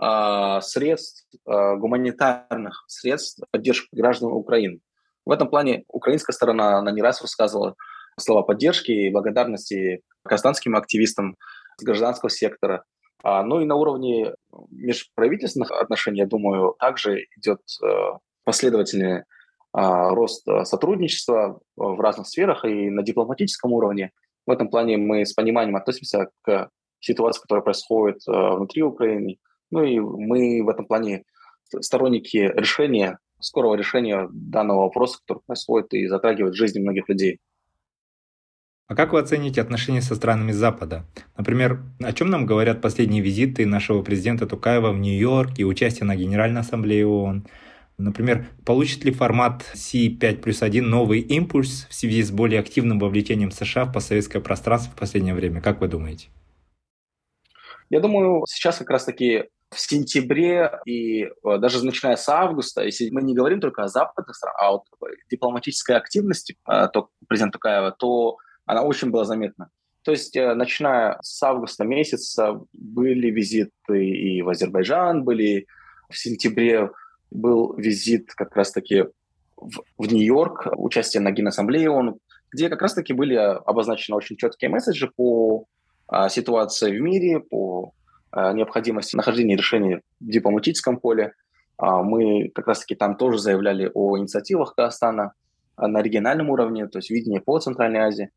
э, 0.00 0.58
средств, 0.62 1.26
э, 1.32 1.76
гуманитарных 1.76 2.84
средств 2.88 3.42
поддержки 3.50 3.88
граждан 3.92 4.32
Украины. 4.32 4.80
В 5.24 5.32
этом 5.32 5.48
плане 5.48 5.84
украинская 5.88 6.34
сторона, 6.34 6.78
она 6.78 6.90
не 6.90 7.02
раз 7.02 7.20
высказывала 7.20 7.74
слова 8.18 8.42
поддержки 8.42 8.90
и 8.90 9.10
благодарности 9.10 10.02
казахстанским 10.24 10.76
активистам 10.76 11.36
с 11.78 11.82
гражданского 11.82 12.30
сектора, 12.30 12.84
ну 13.22 13.60
и 13.60 13.64
на 13.64 13.76
уровне 13.76 14.34
межправительственных 14.70 15.70
отношений, 15.70 16.20
я 16.20 16.26
думаю, 16.26 16.74
также 16.78 17.26
идет 17.36 17.60
э, 17.82 17.86
последовательный 18.44 19.24
а, 19.72 20.08
рост 20.10 20.46
э, 20.48 20.64
сотрудничества 20.64 21.60
в 21.76 22.00
разных 22.00 22.26
сферах 22.26 22.64
и 22.64 22.90
на 22.90 23.02
дипломатическом 23.02 23.72
уровне. 23.72 24.10
В 24.46 24.50
этом 24.50 24.68
плане 24.68 24.96
мы 24.96 25.24
с 25.24 25.32
пониманием 25.32 25.76
относимся 25.76 26.30
к 26.42 26.70
ситуации, 26.98 27.42
которая 27.42 27.62
происходит 27.62 28.18
э, 28.26 28.32
внутри 28.32 28.82
Украины. 28.82 29.38
Ну 29.70 29.84
и 29.84 30.00
мы 30.00 30.62
в 30.64 30.68
этом 30.68 30.86
плане 30.86 31.24
сторонники 31.80 32.50
решения, 32.56 33.18
скорого 33.40 33.76
решения 33.76 34.28
данного 34.32 34.82
вопроса, 34.82 35.18
который 35.20 35.42
происходит 35.46 35.94
и 35.94 36.08
затрагивает 36.08 36.54
жизни 36.54 36.80
многих 36.80 37.08
людей. 37.08 37.38
А 38.90 38.96
как 38.96 39.12
вы 39.12 39.20
оцените 39.20 39.60
отношения 39.60 40.02
со 40.02 40.16
странами 40.16 40.50
Запада? 40.50 41.04
Например, 41.36 41.80
о 42.00 42.12
чем 42.12 42.28
нам 42.28 42.44
говорят 42.44 42.80
последние 42.80 43.22
визиты 43.22 43.64
нашего 43.64 44.02
президента 44.02 44.48
Тукаева 44.48 44.90
в 44.90 44.98
Нью-Йорк 44.98 45.60
и 45.60 45.64
участие 45.64 46.06
на 46.06 46.16
Генеральной 46.16 46.62
Ассамблее 46.62 47.06
ООН? 47.06 47.46
Например, 47.98 48.48
получит 48.66 49.04
ли 49.04 49.12
формат 49.12 49.62
C5 49.74 50.38
плюс 50.38 50.64
1 50.64 50.90
новый 50.90 51.20
импульс 51.20 51.86
в 51.88 51.94
связи 51.94 52.20
с 52.24 52.32
более 52.32 52.58
активным 52.58 52.98
вовлечением 52.98 53.52
США 53.52 53.84
в 53.84 53.92
постсоветское 53.92 54.42
пространство 54.42 54.90
в 54.90 54.98
последнее 54.98 55.34
время? 55.34 55.60
Как 55.60 55.80
вы 55.80 55.86
думаете? 55.86 56.26
Я 57.90 58.00
думаю, 58.00 58.44
сейчас 58.48 58.78
как 58.78 58.90
раз-таки 58.90 59.44
в 59.70 59.78
сентябре 59.78 60.80
и 60.84 61.26
э, 61.26 61.28
даже 61.58 61.86
начиная 61.86 62.16
с 62.16 62.28
августа, 62.28 62.82
если 62.82 63.08
мы 63.10 63.22
не 63.22 63.36
говорим 63.36 63.60
только 63.60 63.84
о 63.84 63.88
западных 63.88 64.34
странах, 64.34 64.56
а 64.60 64.74
о 64.74 64.84
дипломатической 65.30 65.94
активности 65.96 66.56
э, 66.68 66.88
президента 67.28 67.58
Тукаева, 67.58 67.92
то 67.92 68.38
она 68.66 68.82
очень 68.82 69.10
была 69.10 69.24
заметна. 69.24 69.70
То 70.02 70.12
есть, 70.12 70.36
э, 70.36 70.54
начиная 70.54 71.18
с 71.22 71.42
августа 71.42 71.84
месяца 71.84 72.60
были 72.72 73.30
визиты 73.30 74.06
и 74.06 74.42
в 74.42 74.48
Азербайджан, 74.48 75.24
были 75.24 75.66
в 76.08 76.16
сентябре 76.16 76.90
был 77.30 77.74
визит 77.74 78.34
как 78.34 78.56
раз-таки 78.56 79.04
в, 79.56 79.82
в 79.98 80.12
Нью-Йорк, 80.12 80.68
участие 80.76 81.20
на 81.20 81.30
Генассамблее 81.30 81.90
ООН, 81.90 82.18
где 82.52 82.68
как 82.68 82.82
раз-таки 82.82 83.12
были 83.12 83.34
обозначены 83.34 84.16
очень 84.16 84.36
четкие 84.36 84.70
месседжи 84.70 85.10
по 85.14 85.66
а, 86.08 86.28
ситуации 86.28 86.96
в 86.96 87.00
мире, 87.00 87.40
по 87.40 87.92
а, 88.32 88.52
необходимости 88.52 89.16
нахождения 89.16 89.56
решений 89.56 90.00
в 90.18 90.26
дипломатическом 90.26 90.98
поле. 90.98 91.34
А, 91.76 92.02
мы 92.02 92.50
как 92.54 92.66
раз-таки 92.66 92.94
там 92.94 93.16
тоже 93.16 93.38
заявляли 93.38 93.90
о 93.94 94.18
инициативах 94.18 94.74
Казахстана 94.74 95.34
на 95.76 96.02
региональном 96.02 96.50
уровне, 96.50 96.88
то 96.88 96.98
есть 96.98 97.10
видение 97.10 97.40
по 97.40 97.58
Центральной 97.58 98.00
Азии. 98.00 98.30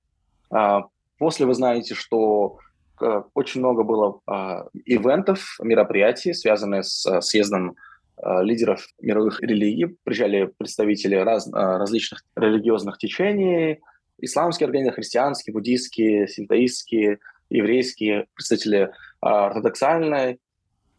А, 0.54 0.84
после 1.18 1.46
вы 1.46 1.56
знаете, 1.56 1.96
что 1.96 2.60
э, 3.02 3.24
очень 3.34 3.62
много 3.62 3.84
было 3.84 4.20
а, 4.28 4.68
ивентов, 4.86 5.58
мероприятий, 5.60 6.34
связанных 6.34 6.86
с 6.86 7.06
э, 7.08 7.22
съездом 7.22 7.76
э, 8.18 8.44
лидеров 8.44 8.86
мировых 9.02 9.42
религий. 9.42 9.98
Приезжали 10.04 10.46
представители 10.58 11.16
раз, 11.16 11.50
различных 11.52 12.24
религиозных 12.36 13.00
течений, 13.00 13.82
исламские 14.20 14.68
организации, 14.68 14.96
христианские, 14.96 15.54
буддийские, 15.54 16.28
синтоистские, 16.28 17.20
еврейские, 17.50 18.28
представители 18.36 18.92
ортодоксальной 19.22 20.40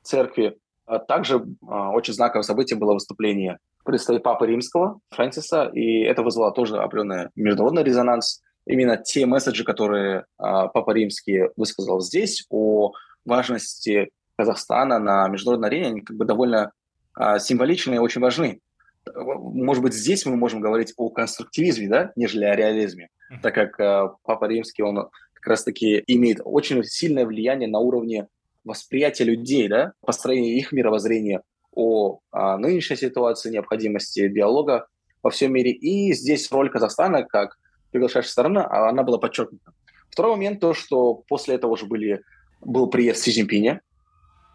церкви. 0.02 0.58
А 0.86 0.98
также 0.98 1.42
очень 1.62 2.12
знаковое 2.12 2.42
событие 2.42 2.78
было 2.78 2.94
выступление 2.94 3.58
представителя 3.84 4.22
Папы 4.22 4.46
Римского, 4.46 5.00
Фрэнсиса, 5.10 5.70
и 5.74 6.00
это 6.00 6.22
вызвало 6.22 6.52
тоже 6.52 6.78
определенный 6.78 7.28
международный 7.36 7.84
резонанс 7.84 8.42
именно 8.66 8.96
те 8.96 9.26
месседжи, 9.26 9.64
которые 9.64 10.24
а, 10.38 10.68
Папа 10.68 10.92
Римский 10.92 11.50
высказал 11.56 12.00
здесь 12.00 12.46
о 12.50 12.92
важности 13.24 14.10
Казахстана 14.36 14.98
на 14.98 15.28
международной 15.28 15.68
арене, 15.68 15.86
они 15.88 16.00
как 16.00 16.16
бы 16.16 16.24
довольно 16.24 16.72
а, 17.14 17.38
символичны 17.38 17.94
и 17.94 17.98
очень 17.98 18.20
важны. 18.20 18.60
Может 19.14 19.82
быть, 19.82 19.94
здесь 19.94 20.24
мы 20.24 20.36
можем 20.36 20.60
говорить 20.60 20.94
о 20.96 21.10
конструктивизме, 21.10 21.88
да, 21.88 22.12
нежели 22.16 22.44
о 22.44 22.56
реализме, 22.56 23.10
так 23.42 23.54
как 23.54 23.80
а, 23.80 24.16
Папа 24.24 24.46
Римский, 24.46 24.82
он 24.82 25.08
как 25.34 25.46
раз-таки 25.46 26.02
имеет 26.06 26.40
очень 26.44 26.82
сильное 26.84 27.26
влияние 27.26 27.68
на 27.68 27.78
уровне 27.78 28.28
восприятия 28.64 29.24
людей, 29.24 29.68
да, 29.68 29.92
построения 30.00 30.56
их 30.56 30.72
мировоззрения 30.72 31.42
о 31.72 32.20
а, 32.30 32.56
нынешней 32.56 32.96
ситуации, 32.96 33.50
необходимости 33.50 34.28
диалога 34.28 34.86
во 35.22 35.30
всем 35.30 35.52
мире. 35.52 35.72
И 35.72 36.12
здесь 36.14 36.50
роль 36.50 36.70
Казахстана 36.70 37.24
как 37.24 37.56
приглашающая 37.94 38.30
сторона, 38.30 38.66
а 38.66 38.88
она 38.88 39.04
была 39.04 39.18
подчеркнута. 39.18 39.72
Второй 40.10 40.32
момент 40.32 40.60
то, 40.60 40.74
что 40.74 41.14
после 41.28 41.54
этого 41.54 41.70
уже 41.70 41.86
были, 41.86 42.22
был 42.60 42.90
приезд 42.90 43.22
Си 43.22 43.30
Цзиньпиня, 43.30 43.82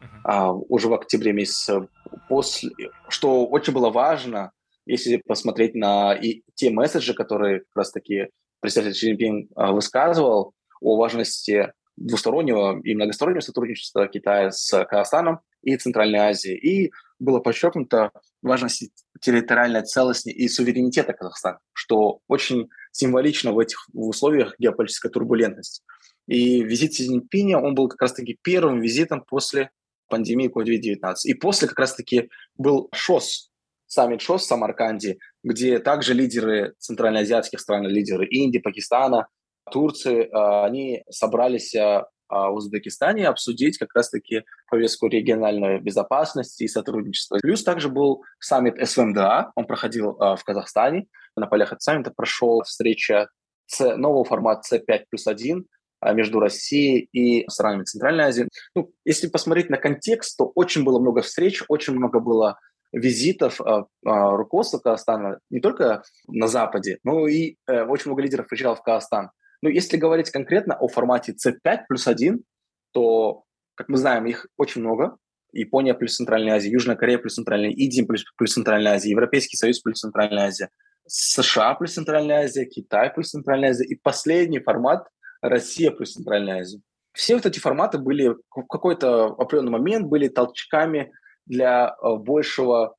uh-huh. 0.01 0.07
а, 0.25 0.51
уже 0.51 0.89
в 0.89 0.93
октябре 0.93 1.31
месяце, 1.31 1.87
после, 2.27 2.71
что 3.07 3.45
очень 3.47 3.71
было 3.71 3.91
важно, 3.91 4.51
если 4.85 5.23
посмотреть 5.25 5.73
на 5.73 6.13
и 6.13 6.43
те 6.55 6.69
месседжи, 6.69 7.13
которые 7.13 7.59
как 7.59 7.77
раз-таки 7.77 8.27
представитель 8.59 8.93
Си 8.93 9.07
Цзиньпин 9.07 9.47
а, 9.55 9.71
высказывал 9.71 10.53
о 10.81 10.97
важности 10.97 11.71
двустороннего 11.95 12.81
и 12.83 12.93
многостороннего 12.93 13.41
сотрудничества 13.41 14.07
Китая 14.07 14.51
с 14.51 14.85
Казахстаном 14.85 15.39
и 15.61 15.77
Центральной 15.77 16.19
Азией. 16.19 16.57
И 16.57 16.91
было 17.19 17.39
подчеркнуто 17.39 18.11
важность 18.41 18.89
территориальной 19.21 19.83
целостности 19.83 20.35
и 20.35 20.49
суверенитета 20.49 21.13
Казахстана, 21.13 21.59
что 21.73 22.19
очень 22.27 22.69
символично 22.99 23.53
в 23.53 23.59
этих 23.59 23.87
условиях 23.93 24.55
геополитической 24.59 25.09
турбулентности. 25.09 25.83
И 26.27 26.63
визит 26.63 26.93
Си 26.93 27.05
Цзиньпиня, 27.05 27.57
он 27.57 27.73
был 27.73 27.87
как 27.87 28.01
раз-таки 28.01 28.37
первым 28.41 28.81
визитом 28.81 29.23
после 29.27 29.71
пандемии 30.09 30.49
COVID-19. 30.49 31.15
И 31.25 31.33
после 31.33 31.67
как 31.67 31.79
раз-таки 31.79 32.29
был 32.55 32.89
ШОС, 32.93 33.51
саммит 33.87 34.21
ШОС 34.21 34.43
в 34.43 34.45
Самарканде, 34.45 35.17
где 35.43 35.79
также 35.79 36.13
лидеры 36.13 36.73
центральноазиатских 36.77 37.59
стран, 37.59 37.87
лидеры 37.87 38.27
Индии, 38.27 38.59
Пакистана, 38.59 39.27
Турции, 39.71 40.29
а, 40.31 40.65
они 40.65 41.03
собрались 41.09 41.75
а, 41.75 42.07
в 42.29 42.51
Узбекистане 42.51 43.27
обсудить 43.27 43.77
как 43.77 43.93
раз-таки 43.95 44.43
повестку 44.69 45.07
региональной 45.07 45.79
безопасности 45.79 46.63
и 46.63 46.67
сотрудничества. 46.67 47.39
Плюс 47.41 47.63
также 47.63 47.89
был 47.89 48.23
саммит 48.39 48.75
СВМДА, 48.87 49.51
он 49.55 49.65
проходил 49.65 50.15
а, 50.19 50.35
в 50.35 50.43
Казахстане. 50.43 51.07
На 51.35 51.47
полях 51.47 51.69
этого 51.69 51.79
саммита 51.79 52.11
прошел 52.15 52.61
встреча 52.63 53.29
с 53.65 53.95
нового 53.95 54.25
формата 54.25 54.75
C5 54.75 55.05
плюс 55.09 55.27
1 55.27 55.65
а, 56.01 56.13
между 56.13 56.39
Россией 56.39 57.09
и 57.11 57.49
странами 57.49 57.83
Центральной 57.83 58.25
Азии. 58.25 58.47
Ну, 58.75 58.91
если 59.05 59.27
посмотреть 59.27 59.69
на 59.69 59.77
контекст, 59.77 60.37
то 60.37 60.51
очень 60.55 60.83
было 60.83 60.99
много 60.99 61.21
встреч, 61.21 61.63
очень 61.67 61.93
много 61.93 62.19
было 62.19 62.59
визитов 62.91 63.61
э, 63.61 63.83
руководства 64.03 64.79
Казахстана 64.79 65.37
не 65.51 65.59
только 65.59 66.01
на 66.27 66.47
Западе, 66.47 66.97
но 67.03 67.27
и 67.27 67.57
э, 67.67 67.83
очень 67.83 68.09
много 68.09 68.23
лидеров 68.23 68.47
приезжало 68.47 68.75
в 68.75 68.81
Казахстан. 68.81 69.29
Но 69.61 69.69
если 69.69 69.97
говорить 69.97 70.29
конкретно 70.29 70.75
о 70.75 70.87
формате 70.87 71.33
C5 71.33 71.79
плюс 71.87 72.07
1, 72.07 72.43
то, 72.91 73.43
как 73.75 73.89
мы 73.89 73.97
знаем, 73.97 74.25
их 74.25 74.47
очень 74.57 74.81
много. 74.81 75.17
Япония 75.51 75.93
плюс 75.93 76.15
Центральная 76.15 76.55
Азия, 76.55 76.69
Южная 76.69 76.95
Корея 76.95 77.17
плюс 77.17 77.35
Центральная 77.35 77.69
Азия, 77.69 77.83
Индия 77.83 78.05
плюс, 78.05 78.23
плюс 78.37 78.53
Центральная 78.53 78.93
Азия, 78.93 79.09
Европейский 79.09 79.57
Союз 79.57 79.79
плюс 79.79 79.99
Центральная 79.99 80.45
Азия, 80.45 80.69
США 81.07 81.73
плюс 81.73 81.93
Центральная 81.93 82.43
Азия, 82.43 82.65
Китай 82.65 83.11
плюс 83.13 83.29
Центральная 83.29 83.71
Азия 83.71 83.85
и 83.85 83.95
последний 83.95 84.59
формат 84.59 85.07
Россия 85.41 85.91
плюс 85.91 86.13
Центральная 86.13 86.61
Азия. 86.61 86.81
Все 87.13 87.35
вот 87.35 87.45
эти 87.45 87.59
форматы 87.59 87.97
были 87.97 88.29
в 88.29 88.67
какой-то 88.67 89.25
определенный 89.25 89.71
момент 89.71 90.07
были 90.07 90.27
толчками 90.27 91.11
для 91.47 91.95
э, 92.01 92.15
большего 92.15 92.95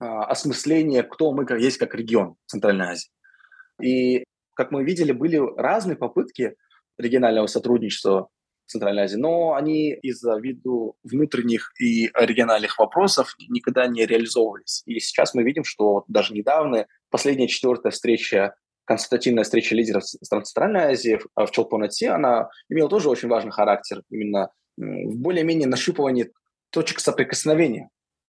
а, 0.00 0.24
осмысления, 0.24 1.02
кто 1.02 1.32
мы 1.32 1.46
есть 1.58 1.78
как 1.78 1.94
регион 1.94 2.36
Центральной 2.46 2.86
Азии. 2.86 3.10
И, 3.82 4.24
как 4.54 4.70
мы 4.70 4.84
видели, 4.84 5.12
были 5.12 5.40
разные 5.56 5.96
попытки 5.96 6.56
регионального 6.98 7.46
сотрудничества 7.46 8.28
в 8.66 8.70
Центральной 8.70 9.04
Азии, 9.04 9.16
но 9.16 9.54
они 9.54 9.92
из-за 9.92 10.38
виду 10.38 10.96
внутренних 11.02 11.72
и 11.80 12.10
региональных 12.14 12.78
вопросов 12.78 13.34
никогда 13.48 13.86
не 13.86 14.06
реализовывались. 14.06 14.82
И 14.86 15.00
сейчас 15.00 15.34
мы 15.34 15.42
видим, 15.42 15.64
что 15.64 16.04
даже 16.08 16.34
недавно 16.34 16.86
последняя 17.10 17.48
четвертая 17.48 17.90
встреча 17.90 18.54
консультативная 18.90 19.44
встреча 19.44 19.76
лидеров 19.76 20.04
стран 20.04 20.44
Центральной 20.44 20.92
Азии 20.92 21.20
в 21.36 21.50
Челпонате, 21.52 22.10
она 22.10 22.48
имела 22.68 22.88
тоже 22.88 23.08
очень 23.08 23.28
важный 23.28 23.52
характер, 23.52 24.02
именно 24.10 24.50
в 24.76 25.16
более-менее 25.16 25.68
нащупывании 25.68 26.32
точек 26.70 26.98
соприкосновения, 26.98 27.88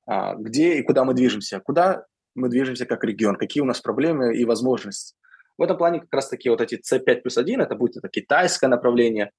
а, 0.07 0.35
где 0.35 0.75
и 0.75 0.83
куда 0.83 1.05
мы 1.05 1.15
движемся, 1.15 1.59
куда 1.59 2.05
мы 2.37 2.49
движемся 2.49 2.87
как 2.87 3.03
регион, 3.03 3.37
какие 3.37 3.63
у 3.63 3.67
нас 3.67 3.81
проблемы 3.81 4.37
и 4.37 4.45
возможности. 4.45 5.17
В 5.57 5.63
этом 5.63 5.77
плане 5.77 6.01
как 6.01 6.13
раз-таки 6.13 6.49
вот 6.49 6.61
эти 6.61 6.81
C5 6.81 7.23
плюс 7.23 7.39
1, 7.39 7.61
это 7.61 7.75
будет 7.77 7.97
это 7.97 8.09
китайское 8.09 8.69
направление, 8.69 9.31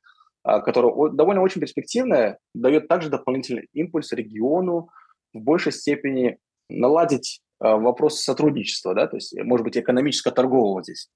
а, 0.43 0.61
которое 0.61 1.11
довольно 1.11 1.41
очень 1.41 1.61
перспективное, 1.61 2.39
дает 2.53 2.87
также 2.87 3.09
дополнительный 3.09 3.67
импульс 3.73 4.11
региону 4.11 4.89
в 5.33 5.39
большей 5.39 5.71
степени 5.71 6.37
наладить 6.69 7.41
а, 7.59 7.77
вопрос 7.77 8.21
сотрудничества, 8.21 8.93
да, 8.93 9.07
то 9.07 9.17
есть, 9.17 9.35
может 9.43 9.63
быть, 9.63 9.77
экономическо-торгового 9.77 10.83
здесь. 10.83 11.09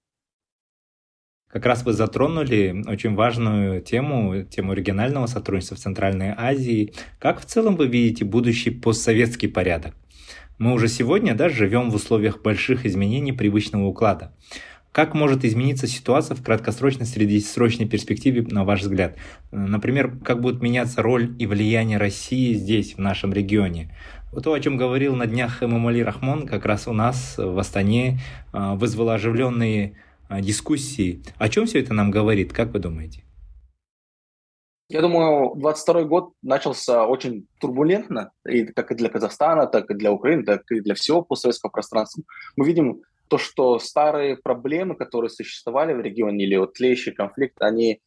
Как 1.50 1.66
раз 1.66 1.84
вы 1.84 1.94
затронули 1.94 2.84
очень 2.88 3.16
важную 3.16 3.82
тему, 3.82 4.44
тему 4.44 4.74
регионального 4.74 5.26
сотрудничества 5.26 5.78
в 5.78 5.80
Центральной 5.80 6.32
Азии. 6.38 6.94
Как 7.20 7.40
в 7.40 7.46
целом 7.46 7.76
вы 7.76 7.88
видите 7.88 8.24
будущий 8.24 8.70
постсоветский 8.70 9.50
порядок? 9.50 9.96
Мы 10.60 10.74
уже 10.74 10.88
сегодня 10.88 11.34
да, 11.34 11.50
живем 11.50 11.90
в 11.90 11.96
условиях 11.96 12.44
больших 12.44 12.86
изменений 12.86 13.32
привычного 13.32 13.86
уклада. 13.86 14.36
Как 14.92 15.14
может 15.14 15.46
измениться 15.46 15.86
ситуация 15.86 16.36
в 16.36 16.44
краткосрочной 16.44 17.06
среднесрочной 17.06 17.88
перспективе, 17.88 18.42
на 18.50 18.64
ваш 18.64 18.82
взгляд? 18.82 19.18
Например, 19.52 20.18
как 20.24 20.42
будет 20.42 20.62
меняться 20.62 21.04
роль 21.04 21.36
и 21.38 21.46
влияние 21.46 22.00
России 22.00 22.54
здесь, 22.54 22.96
в 22.96 22.98
нашем 22.98 23.32
регионе? 23.32 23.96
То, 24.44 24.54
о 24.54 24.60
чем 24.60 24.78
говорил 24.78 25.16
на 25.16 25.28
днях 25.28 25.62
Эмамали 25.62 26.02
Рахмон, 26.02 26.48
как 26.48 26.66
раз 26.66 26.88
у 26.88 26.94
нас 26.94 27.36
в 27.38 27.58
Астане 27.60 28.20
а, 28.52 28.76
вызвало 28.76 29.14
оживленные 29.16 29.96
а, 30.28 30.42
дискуссии. 30.42 31.22
О 31.38 31.50
чем 31.50 31.68
все 31.68 31.80
это 31.82 31.94
нам 31.94 32.10
говорит, 32.10 32.52
как 32.52 32.72
вы 32.74 32.80
думаете? 32.80 33.24
Я 34.92 35.02
думаю, 35.02 35.54
22 35.56 36.04
год 36.06 36.34
начался 36.42 37.06
очень 37.06 37.48
турбулентно, 37.60 38.32
и 38.48 38.66
как 38.66 38.92
и 38.92 38.96
для 38.96 39.10
Казахстана, 39.10 39.68
так 39.68 39.92
и 39.92 39.94
для 39.94 40.12
Украины, 40.12 40.44
так 40.44 40.64
и 40.72 40.82
для 40.82 40.96
всего 40.96 41.22
постсоветского 41.22 41.70
пространства. 41.70 42.24
Мы 42.56 42.66
видим 42.66 43.02
то, 43.30 43.38
что 43.38 43.80
старые 43.80 44.38
проблемы, 44.38 44.96
которые 44.96 45.30
существовали 45.30 45.94
в 45.94 46.02
регионе, 46.02 46.46
или 46.46 46.58
вот 46.58 46.74
тлеющий 46.74 47.14
конфликт, 47.14 47.62
они 47.62 48.02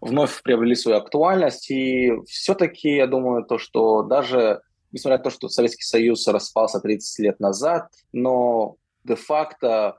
вновь 0.00 0.42
приобрели 0.42 0.74
свою 0.74 0.98
актуальность. 0.98 1.70
И 1.70 2.12
все-таки 2.26 2.96
я 2.96 3.06
думаю, 3.06 3.44
то, 3.44 3.58
что 3.58 4.02
даже 4.02 4.60
несмотря 4.92 5.18
на 5.18 5.24
то, 5.24 5.30
что 5.30 5.48
Советский 5.48 5.84
Союз 5.84 6.26
распался 6.28 6.80
30 6.80 7.18
лет 7.24 7.40
назад, 7.40 7.88
но 8.12 8.76
де-факто 9.04 9.96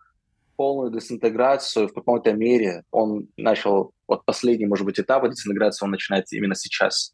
полную 0.55 0.91
дезинтеграцию 0.91 1.87
в 1.87 1.93
какой-то 1.93 2.33
мере 2.33 2.83
он 2.91 3.27
начал, 3.37 3.91
вот 4.07 4.25
последний, 4.25 4.65
может 4.65 4.85
быть, 4.85 4.99
этап 4.99 5.29
дезинтеграции 5.29 5.85
он 5.85 5.91
начинается 5.91 6.35
именно 6.35 6.55
сейчас. 6.55 7.13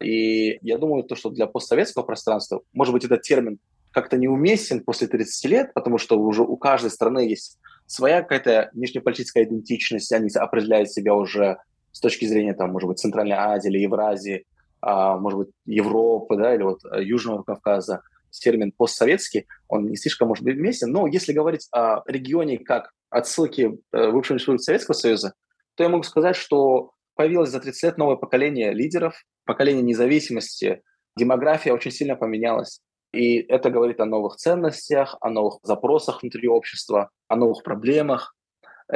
И 0.00 0.58
я 0.62 0.78
думаю, 0.78 1.02
то, 1.02 1.16
что 1.16 1.30
для 1.30 1.46
постсоветского 1.46 2.04
пространства, 2.04 2.62
может 2.72 2.94
быть, 2.94 3.04
этот 3.04 3.22
термин 3.22 3.58
как-то 3.92 4.16
неуместен 4.16 4.84
после 4.84 5.08
30 5.08 5.50
лет, 5.50 5.74
потому 5.74 5.98
что 5.98 6.18
уже 6.18 6.42
у 6.42 6.56
каждой 6.56 6.90
страны 6.90 7.20
есть 7.20 7.58
своя 7.86 8.22
какая-то 8.22 8.70
внешнеполитическая 8.74 9.44
идентичность, 9.44 10.12
они 10.12 10.30
определяют 10.34 10.90
себя 10.90 11.14
уже 11.14 11.58
с 11.92 12.00
точки 12.00 12.26
зрения, 12.26 12.54
там, 12.54 12.70
может 12.70 12.88
быть, 12.88 12.98
Центральной 12.98 13.36
Азии 13.36 13.68
или 13.70 13.78
Евразии, 13.78 14.44
а, 14.80 15.16
может 15.16 15.38
быть, 15.38 15.48
Европы, 15.66 16.36
да, 16.36 16.54
или 16.54 16.62
вот 16.62 16.80
э, 16.84 17.02
Южного 17.02 17.42
Кавказа, 17.42 18.02
термин 18.30 18.72
постсоветский, 18.72 19.46
он 19.68 19.86
не 19.86 19.96
слишком 19.96 20.28
может 20.28 20.44
быть 20.44 20.56
вместе, 20.56 20.86
но 20.86 21.06
если 21.06 21.32
говорить 21.32 21.68
о 21.72 22.02
регионе 22.06 22.58
как 22.58 22.92
отсылке 23.10 23.78
э, 23.92 24.08
в 24.08 24.12
бывшем 24.12 24.36
республике 24.36 24.64
Советского 24.64 24.94
Союза, 24.94 25.34
то 25.74 25.82
я 25.82 25.88
могу 25.88 26.02
сказать, 26.02 26.36
что 26.36 26.92
появилось 27.14 27.50
за 27.50 27.60
30 27.60 27.82
лет 27.82 27.98
новое 27.98 28.16
поколение 28.16 28.72
лидеров, 28.72 29.24
поколение 29.44 29.82
независимости, 29.82 30.82
демография 31.16 31.72
очень 31.72 31.90
сильно 31.90 32.16
поменялась. 32.16 32.80
И 33.12 33.38
это 33.38 33.70
говорит 33.70 34.00
о 34.00 34.04
новых 34.04 34.36
ценностях, 34.36 35.16
о 35.20 35.30
новых 35.30 35.58
запросах 35.62 36.22
внутри 36.22 36.48
общества, 36.48 37.10
о 37.28 37.36
новых 37.36 37.62
проблемах. 37.62 38.34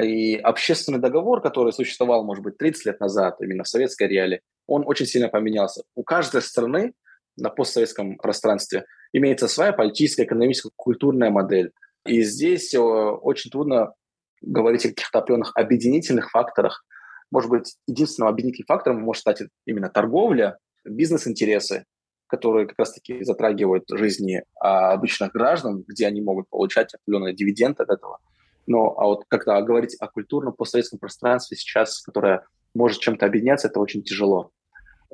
И 0.01 0.37
общественный 0.37 0.99
договор, 0.99 1.41
который 1.43 1.73
существовал, 1.73 2.25
может 2.25 2.43
быть, 2.43 2.59
30 2.59 2.87
лет 2.87 3.01
назад, 3.01 3.37
именно 3.41 3.65
в 3.65 3.69
советской 3.69 4.09
реалии, 4.09 4.41
он 4.67 4.85
очень 4.87 5.07
сильно 5.07 5.29
поменялся. 5.29 5.83
У 5.95 6.03
каждой 6.03 6.43
страны 6.43 6.93
на 7.37 7.51
постсоветском 7.51 8.17
пространстве 8.17 8.85
имеется 9.13 9.49
своя 9.49 9.73
политическая, 9.73 10.25
экономическая, 10.25 10.71
культурная 10.77 11.31
модель. 11.31 11.73
И 12.07 12.23
здесь 12.23 12.75
э, 12.75 12.79
очень 12.79 13.51
трудно 13.51 13.93
говорить 14.41 14.85
о 14.85 14.89
каких-то 14.89 15.19
определенных 15.19 15.53
объединительных 15.55 16.31
факторах. 16.31 16.85
Может 17.31 17.51
быть, 17.51 17.77
единственным 17.87 18.29
объединительным 18.29 18.67
фактором 18.67 19.01
может 19.03 19.21
стать 19.21 19.43
именно 19.67 19.89
торговля, 19.89 20.59
бизнес-интересы, 20.85 21.85
которые 22.33 22.67
как 22.67 22.79
раз-таки 22.79 23.23
затрагивают 23.25 23.85
жизни 23.91 24.43
а, 24.59 24.93
обычных 24.93 25.33
граждан, 25.33 25.85
где 25.87 26.07
они 26.07 26.23
могут 26.23 26.49
получать 26.49 26.95
определенный 26.95 27.35
дивиденд 27.35 27.79
от 27.79 27.91
этого. 27.91 28.21
Но 28.67 28.95
а 28.99 29.05
вот 29.05 29.25
когда 29.29 29.61
говорить 29.61 29.97
о 30.01 30.09
культурном 30.09 30.55
постсоветском 30.55 30.99
пространстве 30.99 31.59
сейчас, 31.59 32.01
которое 32.01 32.47
может 32.75 33.01
чем-то 33.01 33.27
объединяться, 33.27 33.69
это 33.69 33.81
очень 33.81 34.03
тяжело. 34.03 34.51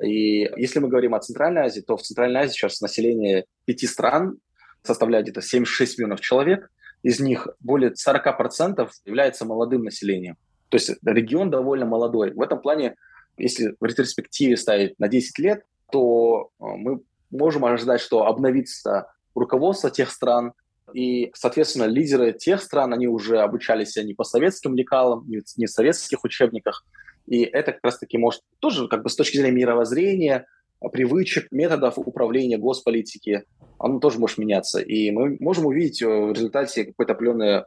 И 0.01 0.49
если 0.55 0.79
мы 0.79 0.87
говорим 0.87 1.13
о 1.13 1.19
Центральной 1.19 1.63
Азии, 1.63 1.81
то 1.81 1.97
в 1.97 2.01
Центральной 2.03 2.39
Азии 2.39 2.53
сейчас 2.53 2.79
население 2.79 3.43
пяти 3.65 3.85
стран 3.85 4.37
составляет 4.83 5.25
где-то 5.25 5.41
76 5.41 5.97
миллионов 5.97 6.21
человек. 6.21 6.71
Из 7.03 7.19
них 7.19 7.49
более 7.59 7.91
40% 7.91 8.89
является 9.03 9.43
молодым 9.43 9.83
населением. 9.83 10.37
То 10.69 10.77
есть 10.77 10.91
регион 11.05 11.51
довольно 11.51 11.85
молодой. 11.85 12.31
В 12.31 12.41
этом 12.41 12.61
плане, 12.61 12.95
если 13.37 13.75
в 13.77 13.83
ретроспективе 13.83 14.55
ставить 14.55 14.97
на 14.99 15.09
10 15.09 15.37
лет, 15.39 15.65
то 15.91 16.51
э, 16.59 16.63
мы 16.63 17.01
можем 17.31 17.65
ожидать, 17.65 18.01
что 18.01 18.25
обновится 18.25 19.11
руководство 19.35 19.89
тех 19.89 20.09
стран, 20.09 20.53
и, 20.93 21.31
соответственно, 21.35 21.85
лидеры 21.85 22.33
тех 22.33 22.61
стран, 22.61 22.93
они 22.93 23.07
уже 23.07 23.39
обучались 23.39 23.95
не 23.97 24.13
по 24.13 24.23
советским 24.23 24.75
лекалам, 24.75 25.25
не 25.27 25.65
в 25.65 25.69
советских 25.69 26.23
учебниках, 26.23 26.83
и 27.27 27.41
это 27.43 27.73
как 27.73 27.83
раз-таки 27.83 28.17
может 28.17 28.41
тоже 28.59 28.87
как 28.87 29.03
бы 29.03 29.09
с 29.09 29.15
точки 29.15 29.37
зрения 29.37 29.55
мировоззрения, 29.55 30.47
привычек, 30.91 31.51
методов 31.51 31.97
управления 31.97 32.57
госполитики, 32.57 33.43
оно 33.77 33.99
тоже 33.99 34.19
может 34.19 34.37
меняться. 34.37 34.79
И 34.79 35.11
мы 35.11 35.37
можем 35.39 35.65
увидеть 35.65 36.01
э, 36.01 36.07
в 36.07 36.31
результате 36.31 36.85
какое-то 36.85 37.13
определенное, 37.13 37.65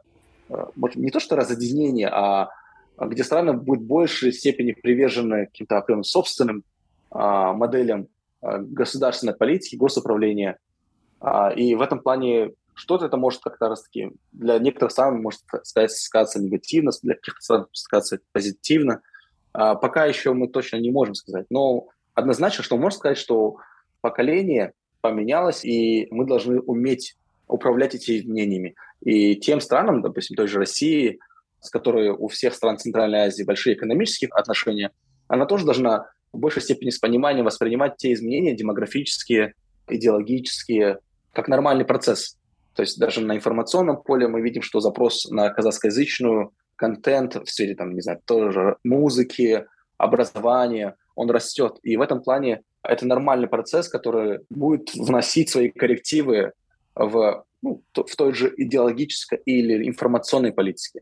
э, 0.49 0.65
может, 0.75 0.97
не 0.97 1.11
то 1.11 1.19
что 1.19 1.35
разъединение, 1.35 2.09
а, 2.09 2.49
где 2.99 3.23
страны 3.23 3.53
будут 3.53 3.83
в 3.83 3.87
большей 3.87 4.33
степени 4.33 4.73
привержены 4.73 5.47
каким-то 5.47 5.77
определенным 5.77 6.03
собственным 6.03 6.63
а, 7.09 7.53
моделям 7.53 8.07
государственной 8.43 9.35
политики, 9.35 9.75
госуправления. 9.75 10.57
А, 11.19 11.49
и 11.49 11.75
в 11.75 11.81
этом 11.81 11.99
плане 11.99 12.51
что-то 12.75 13.05
это 13.05 13.17
может 13.17 13.41
как-то 13.41 13.69
раз-таки 13.69 14.11
для 14.31 14.57
некоторых 14.59 14.91
стран 14.91 15.21
может 15.21 15.41
сказать, 15.63 15.91
сказаться 15.91 16.41
негативно, 16.41 16.91
для 17.01 17.15
каких-то 17.15 17.41
стран 17.41 17.67
сказаться 17.71 18.19
позитивно– 18.31 19.01
а, 19.53 19.75
пока 19.75 20.05
еще 20.05 20.33
мы 20.33 20.47
точно 20.47 20.77
не 20.77 20.91
можем 20.91 21.13
сказать. 21.13 21.45
Но 21.49 21.87
однозначно, 22.13 22.63
что 22.63 22.77
можно 22.77 22.97
сказать, 22.97 23.17
что 23.17 23.57
поколение 24.01 24.73
поменялось, 25.01 25.63
и 25.63 26.07
мы 26.11 26.25
должны 26.25 26.59
уметь 26.59 27.15
управлять 27.47 27.93
этими 27.95 28.17
изменениями. 28.17 28.75
И 29.01 29.35
тем 29.35 29.61
странам, 29.61 30.01
допустим, 30.01 30.35
той 30.35 30.47
же 30.47 30.59
России, 30.59 31.19
с 31.59 31.69
которой 31.69 32.09
у 32.09 32.27
всех 32.27 32.53
стран 32.53 32.77
Центральной 32.77 33.19
Азии 33.19 33.43
большие 33.43 33.75
экономические 33.75 34.29
отношения, 34.31 34.91
она 35.27 35.45
тоже 35.45 35.65
должна 35.65 36.09
в 36.33 36.39
большей 36.39 36.61
степени 36.61 36.89
с 36.89 36.99
пониманием 36.99 37.45
воспринимать 37.45 37.97
те 37.97 38.11
изменения 38.11 38.55
демографические, 38.55 39.53
идеологические, 39.87 40.99
как 41.31 41.47
нормальный 41.47 41.85
процесс. 41.85 42.37
То 42.75 42.81
есть 42.81 42.99
даже 42.99 43.21
на 43.21 43.35
информационном 43.35 44.01
поле 44.01 44.27
мы 44.27 44.41
видим, 44.41 44.63
что 44.63 44.79
запрос 44.79 45.29
на 45.29 45.49
казахскоязычную 45.49 46.51
контент 46.75 47.35
в 47.35 47.45
сфере, 47.45 47.75
там, 47.75 47.93
не 47.93 48.01
знаю, 48.01 48.19
тоже 48.25 48.77
музыки, 48.83 49.65
образования, 49.97 50.95
он 51.15 51.29
растет. 51.29 51.77
И 51.83 51.95
в 51.97 52.01
этом 52.01 52.21
плане 52.21 52.63
это 52.81 53.05
нормальный 53.05 53.47
процесс, 53.47 53.87
который 53.87 54.39
будет 54.49 54.93
вносить 54.95 55.49
свои 55.49 55.69
коррективы 55.69 56.53
в, 56.95 57.45
ну, 57.61 57.81
в 57.93 58.15
той 58.15 58.33
же 58.33 58.51
идеологической 58.57 59.39
или 59.45 59.87
информационной 59.87 60.51
политике. 60.51 61.01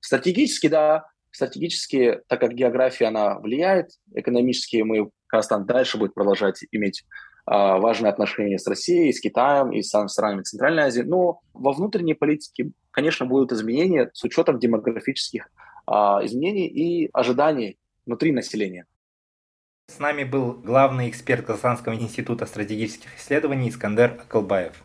Стратегически, 0.00 0.68
да, 0.68 1.04
стратегически, 1.30 2.20
так 2.26 2.40
как 2.40 2.52
география, 2.52 3.06
она 3.06 3.38
влияет, 3.38 3.90
экономически 4.14 4.82
мы, 4.82 5.10
Казахстан 5.26 5.64
дальше 5.64 5.98
будет 5.98 6.14
продолжать 6.14 6.64
иметь 6.72 7.04
а, 7.46 7.78
важные 7.78 8.10
отношения 8.10 8.58
с 8.58 8.66
Россией, 8.66 9.12
с 9.12 9.20
Китаем 9.20 9.72
и 9.72 9.82
с 9.82 10.08
странами 10.08 10.42
Центральной 10.42 10.84
Азии. 10.84 11.02
Но 11.02 11.40
во 11.52 11.72
внутренней 11.72 12.14
политике, 12.14 12.70
конечно, 12.90 13.26
будут 13.26 13.52
изменения 13.52 14.10
с 14.12 14.22
учетом 14.24 14.58
демографических 14.58 15.48
а, 15.86 16.20
изменений 16.24 16.68
и 16.68 17.10
ожиданий 17.12 17.78
внутри 18.06 18.32
населения. 18.32 18.86
С 19.88 19.98
нами 19.98 20.22
был 20.22 20.52
главный 20.52 21.08
эксперт 21.08 21.44
Казахстанского 21.44 21.94
института 21.94 22.46
стратегических 22.46 23.18
исследований 23.18 23.68
Искандер 23.68 24.12
Акалбаев. 24.20 24.84